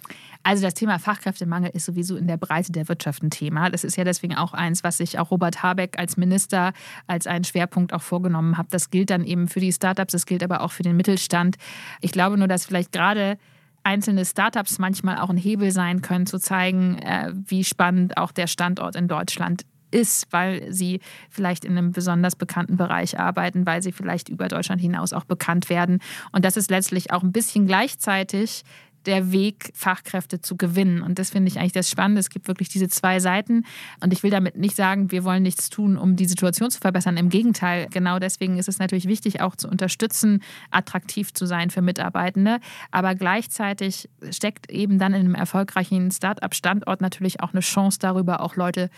[0.42, 3.70] Also das Thema Fachkräftemangel ist sowieso in der Breite der Wirtschaft ein Thema.
[3.70, 6.74] Das ist ja deswegen auch eins, was sich auch Robert Habeck als Minister
[7.06, 8.66] als einen Schwerpunkt auch vorgenommen hat.
[8.70, 11.56] Das gilt dann eben für die Startups, das gilt aber auch für den Mittelstand.
[12.02, 13.38] Ich glaube nur, dass vielleicht gerade
[13.84, 18.46] einzelne Startups manchmal auch ein Hebel sein können, zu zeigen, äh, wie spannend auch der
[18.46, 23.92] Standort in Deutschland ist, weil sie vielleicht in einem besonders bekannten Bereich arbeiten, weil sie
[23.92, 26.00] vielleicht über Deutschland hinaus auch bekannt werden.
[26.32, 28.64] Und das ist letztlich auch ein bisschen gleichzeitig
[29.06, 31.02] der Weg, Fachkräfte zu gewinnen.
[31.02, 32.20] Und das finde ich eigentlich das Spannende.
[32.20, 33.64] Es gibt wirklich diese zwei Seiten.
[34.02, 37.16] Und ich will damit nicht sagen, wir wollen nichts tun, um die Situation zu verbessern.
[37.16, 41.82] Im Gegenteil, genau deswegen ist es natürlich wichtig, auch zu unterstützen, attraktiv zu sein für
[41.82, 42.58] Mitarbeitende.
[42.90, 48.56] Aber gleichzeitig steckt eben dann in einem erfolgreichen Start-up-Standort natürlich auch eine Chance darüber, auch
[48.56, 48.90] Leute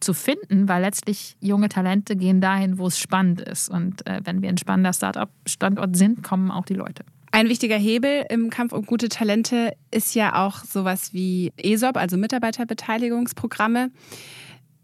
[0.00, 3.68] zu finden, weil letztlich junge Talente gehen dahin, wo es spannend ist.
[3.68, 7.04] Und äh, wenn wir ein spannender Start-up-Standort sind, kommen auch die Leute.
[7.34, 12.16] Ein wichtiger Hebel im Kampf um gute Talente ist ja auch sowas wie ESOP, also
[12.16, 13.90] Mitarbeiterbeteiligungsprogramme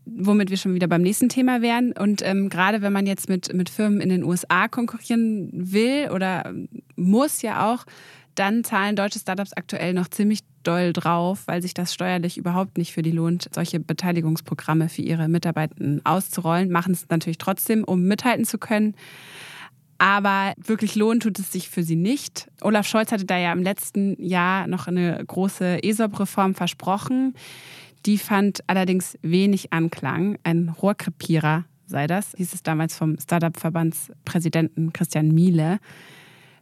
[0.05, 1.93] womit wir schon wieder beim nächsten Thema wären.
[1.93, 6.53] Und ähm, gerade wenn man jetzt mit, mit Firmen in den USA konkurrieren will oder
[6.97, 7.85] muss ja auch,
[8.35, 12.93] dann zahlen deutsche Startups aktuell noch ziemlich doll drauf, weil sich das steuerlich überhaupt nicht
[12.93, 16.73] für die lohnt, solche Beteiligungsprogramme für ihre Mitarbeiter auszurollen.
[16.73, 18.97] Machen es natürlich trotzdem, um mithalten zu können.
[20.01, 22.51] Aber wirklich lohnen tut es sich für sie nicht.
[22.63, 27.35] Olaf Scholz hatte da ja im letzten Jahr noch eine große ESOP-Reform versprochen.
[28.07, 30.39] Die fand allerdings wenig Anklang.
[30.43, 35.81] Ein Rohrkrepierer sei das, hieß es damals vom Startup-Verbandspräsidenten Christian Miele.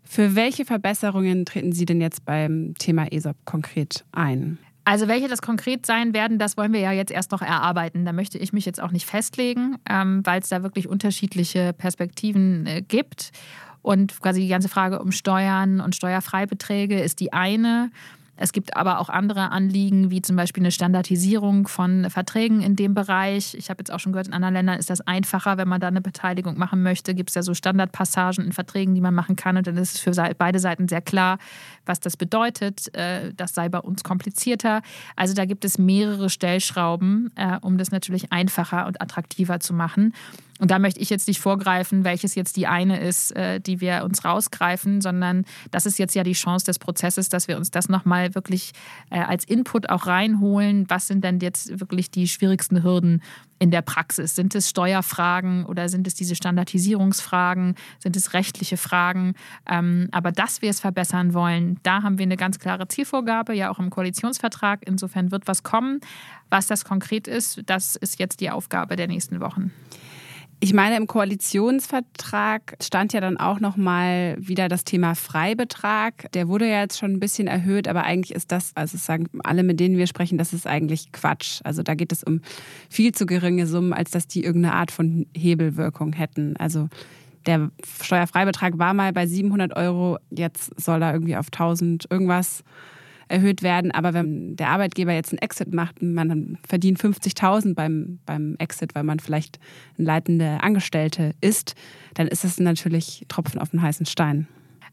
[0.02, 4.58] Für welche Verbesserungen treten Sie denn jetzt beim Thema ESOP konkret ein?
[4.88, 8.06] Also welche das konkret sein werden, das wollen wir ja jetzt erst noch erarbeiten.
[8.06, 12.64] Da möchte ich mich jetzt auch nicht festlegen, ähm, weil es da wirklich unterschiedliche Perspektiven
[12.64, 13.32] äh, gibt.
[13.82, 17.90] Und quasi die ganze Frage um Steuern und Steuerfreibeträge ist die eine.
[18.40, 22.94] Es gibt aber auch andere Anliegen, wie zum Beispiel eine Standardisierung von Verträgen in dem
[22.94, 23.54] Bereich.
[23.54, 25.88] Ich habe jetzt auch schon gehört, in anderen Ländern ist das einfacher, wenn man da
[25.88, 27.14] eine Beteiligung machen möchte.
[27.14, 29.56] Gibt es ja so Standardpassagen in Verträgen, die man machen kann.
[29.56, 31.38] Und dann ist es für beide Seiten sehr klar,
[31.84, 32.94] was das bedeutet.
[32.94, 34.82] Äh, das sei bei uns komplizierter.
[35.16, 40.14] Also da gibt es mehrere Stellschrauben, äh, um das natürlich einfacher und attraktiver zu machen.
[40.58, 44.04] Und da möchte ich jetzt nicht vorgreifen, welches jetzt die eine ist, äh, die wir
[44.04, 47.88] uns rausgreifen, sondern das ist jetzt ja die Chance des Prozesses, dass wir uns das
[47.88, 48.72] nochmal wirklich
[49.10, 50.84] äh, als Input auch reinholen.
[50.88, 53.22] Was sind denn jetzt wirklich die schwierigsten Hürden
[53.60, 54.34] in der Praxis?
[54.34, 57.76] Sind es Steuerfragen oder sind es diese Standardisierungsfragen?
[58.00, 59.34] Sind es rechtliche Fragen?
[59.68, 63.70] Ähm, aber dass wir es verbessern wollen, da haben wir eine ganz klare Zielvorgabe, ja
[63.70, 64.80] auch im Koalitionsvertrag.
[64.86, 66.00] Insofern wird was kommen.
[66.50, 69.72] Was das konkret ist, das ist jetzt die Aufgabe der nächsten Wochen.
[70.60, 76.32] Ich meine, im Koalitionsvertrag stand ja dann auch noch mal wieder das Thema Freibetrag.
[76.32, 79.62] Der wurde ja jetzt schon ein bisschen erhöht, aber eigentlich ist das, also sagen alle,
[79.62, 81.60] mit denen wir sprechen, das ist eigentlich Quatsch.
[81.62, 82.40] Also da geht es um
[82.90, 86.56] viel zu geringe Summen, als dass die irgendeine Art von Hebelwirkung hätten.
[86.56, 86.88] Also
[87.46, 87.70] der
[88.02, 92.64] Steuerfreibetrag war mal bei 700 Euro, jetzt soll er irgendwie auf 1000 irgendwas
[93.28, 93.90] erhöht werden.
[93.90, 98.94] Aber wenn der Arbeitgeber jetzt einen Exit macht und man verdient 50.000 beim, beim Exit,
[98.94, 99.58] weil man vielleicht
[99.98, 101.74] ein leitende Angestellte ist,
[102.14, 104.48] dann ist das natürlich Tropfen auf den heißen Stein.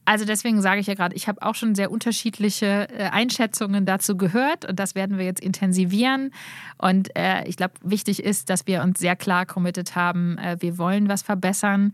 [0.05, 4.15] Also deswegen sage ich ja gerade, ich habe auch schon sehr unterschiedliche äh, Einschätzungen dazu
[4.15, 6.31] gehört und das werden wir jetzt intensivieren.
[6.77, 10.77] Und äh, ich glaube, wichtig ist, dass wir uns sehr klar committed haben, äh, wir
[10.77, 11.93] wollen was verbessern.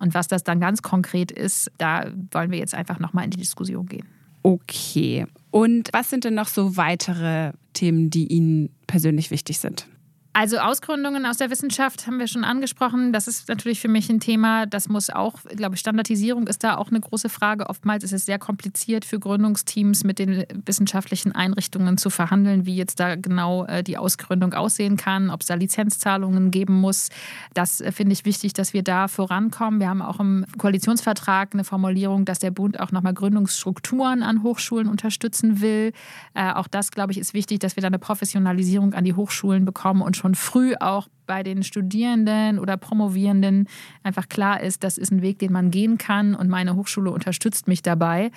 [0.00, 3.38] Und was das dann ganz konkret ist, da wollen wir jetzt einfach nochmal in die
[3.38, 4.08] Diskussion gehen.
[4.42, 5.26] Okay.
[5.52, 9.86] Und was sind denn noch so weitere Themen, die Ihnen persönlich wichtig sind?
[10.34, 13.12] Also Ausgründungen aus der Wissenschaft haben wir schon angesprochen.
[13.12, 14.64] Das ist natürlich für mich ein Thema.
[14.64, 17.68] Das muss auch, ich glaube, Standardisierung ist da auch eine große Frage.
[17.68, 22.98] Oftmals ist es sehr kompliziert für Gründungsteams mit den wissenschaftlichen Einrichtungen zu verhandeln, wie jetzt
[22.98, 27.10] da genau äh, die Ausgründung aussehen kann, ob es da Lizenzzahlungen geben muss.
[27.52, 29.80] Das äh, finde ich wichtig, dass wir da vorankommen.
[29.80, 34.88] Wir haben auch im Koalitionsvertrag eine Formulierung, dass der Bund auch nochmal Gründungsstrukturen an Hochschulen
[34.88, 35.92] unterstützen will.
[36.32, 39.66] Äh, auch das, glaube ich, ist wichtig, dass wir da eine Professionalisierung an die Hochschulen
[39.66, 43.68] bekommen und schon früh auch bei den Studierenden oder Promovierenden
[44.04, 46.34] einfach klar ist, das ist ein Weg, den man gehen kann.
[46.34, 48.30] Und meine Hochschule unterstützt mich dabei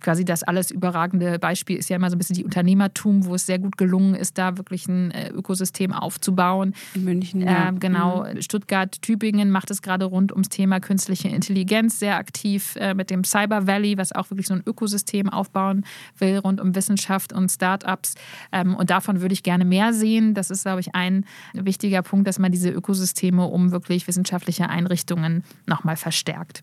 [0.00, 3.46] quasi das alles überragende Beispiel ist ja immer so ein bisschen die Unternehmertum, wo es
[3.46, 6.74] sehr gut gelungen ist, da wirklich ein äh, Ökosystem aufzubauen.
[6.94, 7.68] In München, ja.
[7.68, 8.24] Äh, genau.
[8.24, 8.42] Mhm.
[8.42, 13.24] Stuttgart, Tübingen macht es gerade rund ums Thema künstliche Intelligenz sehr aktiv äh, mit dem
[13.24, 15.84] Cyber Valley, was auch wirklich so ein Ökosystem aufbauen
[16.18, 18.14] will rund um Wissenschaft und Startups.
[18.52, 20.34] Ähm, und davon würde ich gerne mehr sehen.
[20.34, 25.44] Das ist, glaube ich, ein wichtiger Punkt, dass man diese Ökosysteme um wirklich wissenschaftliche Einrichtungen
[25.66, 26.62] nochmal verstärkt.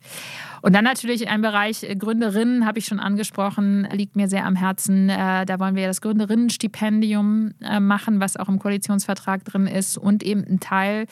[0.61, 3.26] Und dann natürlich ein Bereich äh, Gründerinnen, habe ich schon angesprochen,
[3.91, 5.09] liegt mir sehr am Herzen.
[5.09, 10.23] Äh, da wollen wir das Gründerinnenstipendium äh, machen, was auch im Koalitionsvertrag drin ist und
[10.23, 11.05] eben einen Teil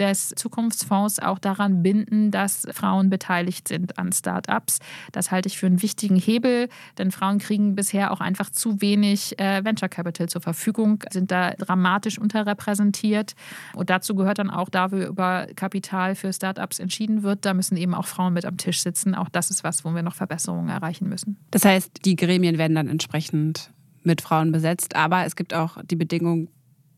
[0.00, 4.78] des Zukunftsfonds auch daran binden, dass Frauen beteiligt sind an Startups.
[5.12, 9.36] Das halte ich für einen wichtigen Hebel, denn Frauen kriegen bisher auch einfach zu wenig
[9.38, 13.34] Venture Capital zur Verfügung, sind da dramatisch unterrepräsentiert.
[13.74, 17.76] Und dazu gehört dann auch, da wir über Kapital für Startups entschieden wird, da müssen
[17.76, 19.14] eben auch Frauen mit am Tisch sitzen.
[19.14, 21.36] Auch das ist was, wo wir noch Verbesserungen erreichen müssen.
[21.50, 23.70] Das heißt, die Gremien werden dann entsprechend
[24.02, 26.48] mit Frauen besetzt, aber es gibt auch die Bedingung,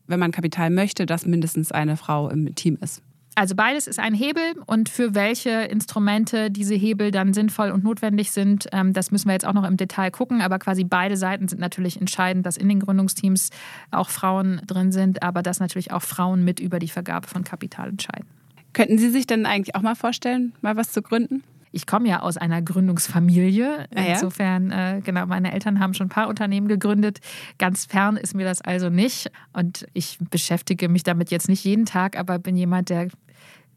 [0.07, 3.01] wenn man Kapital möchte, dass mindestens eine Frau im Team ist.
[3.35, 8.31] Also beides ist ein Hebel und für welche Instrumente diese Hebel dann sinnvoll und notwendig
[8.31, 10.41] sind, ähm, das müssen wir jetzt auch noch im Detail gucken.
[10.41, 13.49] Aber quasi beide Seiten sind natürlich entscheidend, dass in den Gründungsteams
[13.89, 17.89] auch Frauen drin sind, aber dass natürlich auch Frauen mit über die Vergabe von Kapital
[17.89, 18.27] entscheiden.
[18.73, 21.43] Könnten Sie sich denn eigentlich auch mal vorstellen, mal was zu gründen?
[21.73, 23.87] Ich komme ja aus einer Gründungsfamilie.
[23.93, 24.13] Ah, ja?
[24.13, 27.19] Insofern, äh, genau, meine Eltern haben schon ein paar Unternehmen gegründet.
[27.57, 29.31] Ganz fern ist mir das also nicht.
[29.53, 33.07] Und ich beschäftige mich damit jetzt nicht jeden Tag, aber bin jemand, der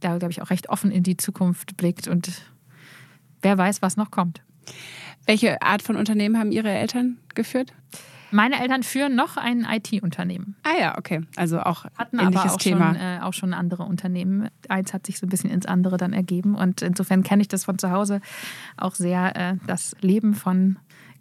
[0.00, 2.30] da, glaube ich, auch recht offen in die Zukunft blickt und
[3.40, 4.42] wer weiß, was noch kommt.
[5.24, 7.72] Welche Art von Unternehmen haben Ihre Eltern geführt?
[8.30, 10.56] Meine Eltern führen noch ein IT-Unternehmen.
[10.62, 11.22] Ah ja, okay.
[11.36, 12.94] Also auch hatten ähnliches aber auch Thema.
[12.94, 14.48] Schon, äh, auch schon andere Unternehmen.
[14.68, 16.54] Eins hat sich so ein bisschen ins andere dann ergeben.
[16.54, 18.20] Und insofern kenne ich das von zu Hause
[18.76, 20.76] auch sehr, äh, das Leben von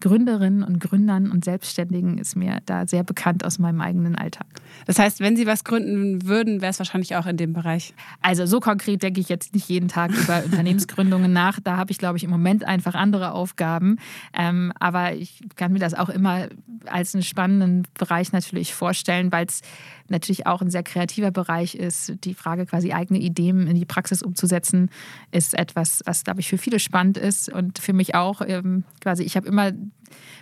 [0.06, 4.46] Gründerinnen und Gründern und Selbstständigen ist mir da sehr bekannt aus meinem eigenen Alltag.
[4.86, 7.96] Das heißt, wenn Sie was gründen würden, wäre es wahrscheinlich auch in dem Bereich.
[8.22, 11.60] Also so konkret denke ich jetzt nicht jeden Tag über Unternehmensgründungen nach.
[11.60, 13.98] Da habe ich, glaube ich, im Moment einfach andere Aufgaben.
[14.36, 16.50] Ähm, aber ich kann mir das auch immer
[16.86, 19.62] als einen spannenden Bereich natürlich vorstellen, weil es
[20.08, 22.14] natürlich auch ein sehr kreativer Bereich ist.
[22.24, 24.92] Die Frage, quasi eigene Ideen in die Praxis umzusetzen,
[25.32, 28.42] ist etwas, was, glaube ich, für viele spannend ist und für mich auch.
[28.46, 29.72] Ähm, quasi, ich habe immer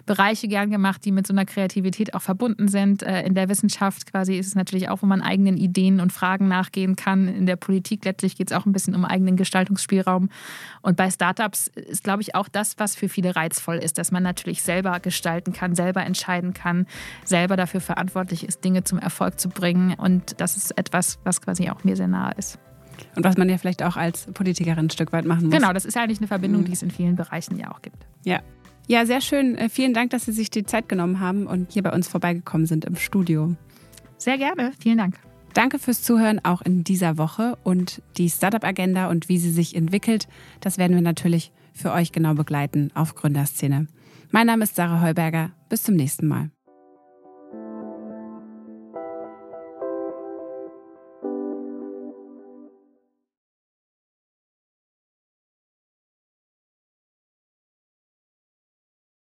[0.05, 3.03] Bereiche gern gemacht, die mit so einer Kreativität auch verbunden sind.
[3.03, 6.47] Äh, in der Wissenschaft quasi ist es natürlich auch, wo man eigenen Ideen und Fragen
[6.47, 7.27] nachgehen kann.
[7.27, 10.29] In der Politik letztlich geht es auch ein bisschen um eigenen Gestaltungsspielraum.
[10.81, 14.23] Und bei Startups ist, glaube ich, auch das, was für viele reizvoll ist, dass man
[14.23, 16.85] natürlich selber gestalten kann, selber entscheiden kann,
[17.23, 19.93] selber dafür verantwortlich ist, Dinge zum Erfolg zu bringen.
[19.93, 22.59] Und das ist etwas, was quasi auch mir sehr nahe ist.
[23.15, 25.53] Und was man ja vielleicht auch als Politikerin ein Stück weit machen muss.
[25.53, 26.65] Genau, das ist ja eigentlich eine Verbindung, mhm.
[26.65, 28.05] die es in vielen Bereichen ja auch gibt.
[28.23, 28.41] Ja,
[28.87, 29.55] ja, sehr schön.
[29.55, 32.67] Äh, vielen Dank, dass Sie sich die Zeit genommen haben und hier bei uns vorbeigekommen
[32.67, 33.55] sind im Studio.
[34.17, 34.71] Sehr gerne.
[34.79, 35.19] Vielen Dank.
[35.53, 40.27] Danke fürs Zuhören auch in dieser Woche und die Startup-Agenda und wie sie sich entwickelt,
[40.61, 43.87] das werden wir natürlich für euch genau begleiten auf Gründerszene.
[44.31, 45.51] Mein Name ist Sarah Heuberger.
[45.69, 46.52] Bis zum nächsten Mal.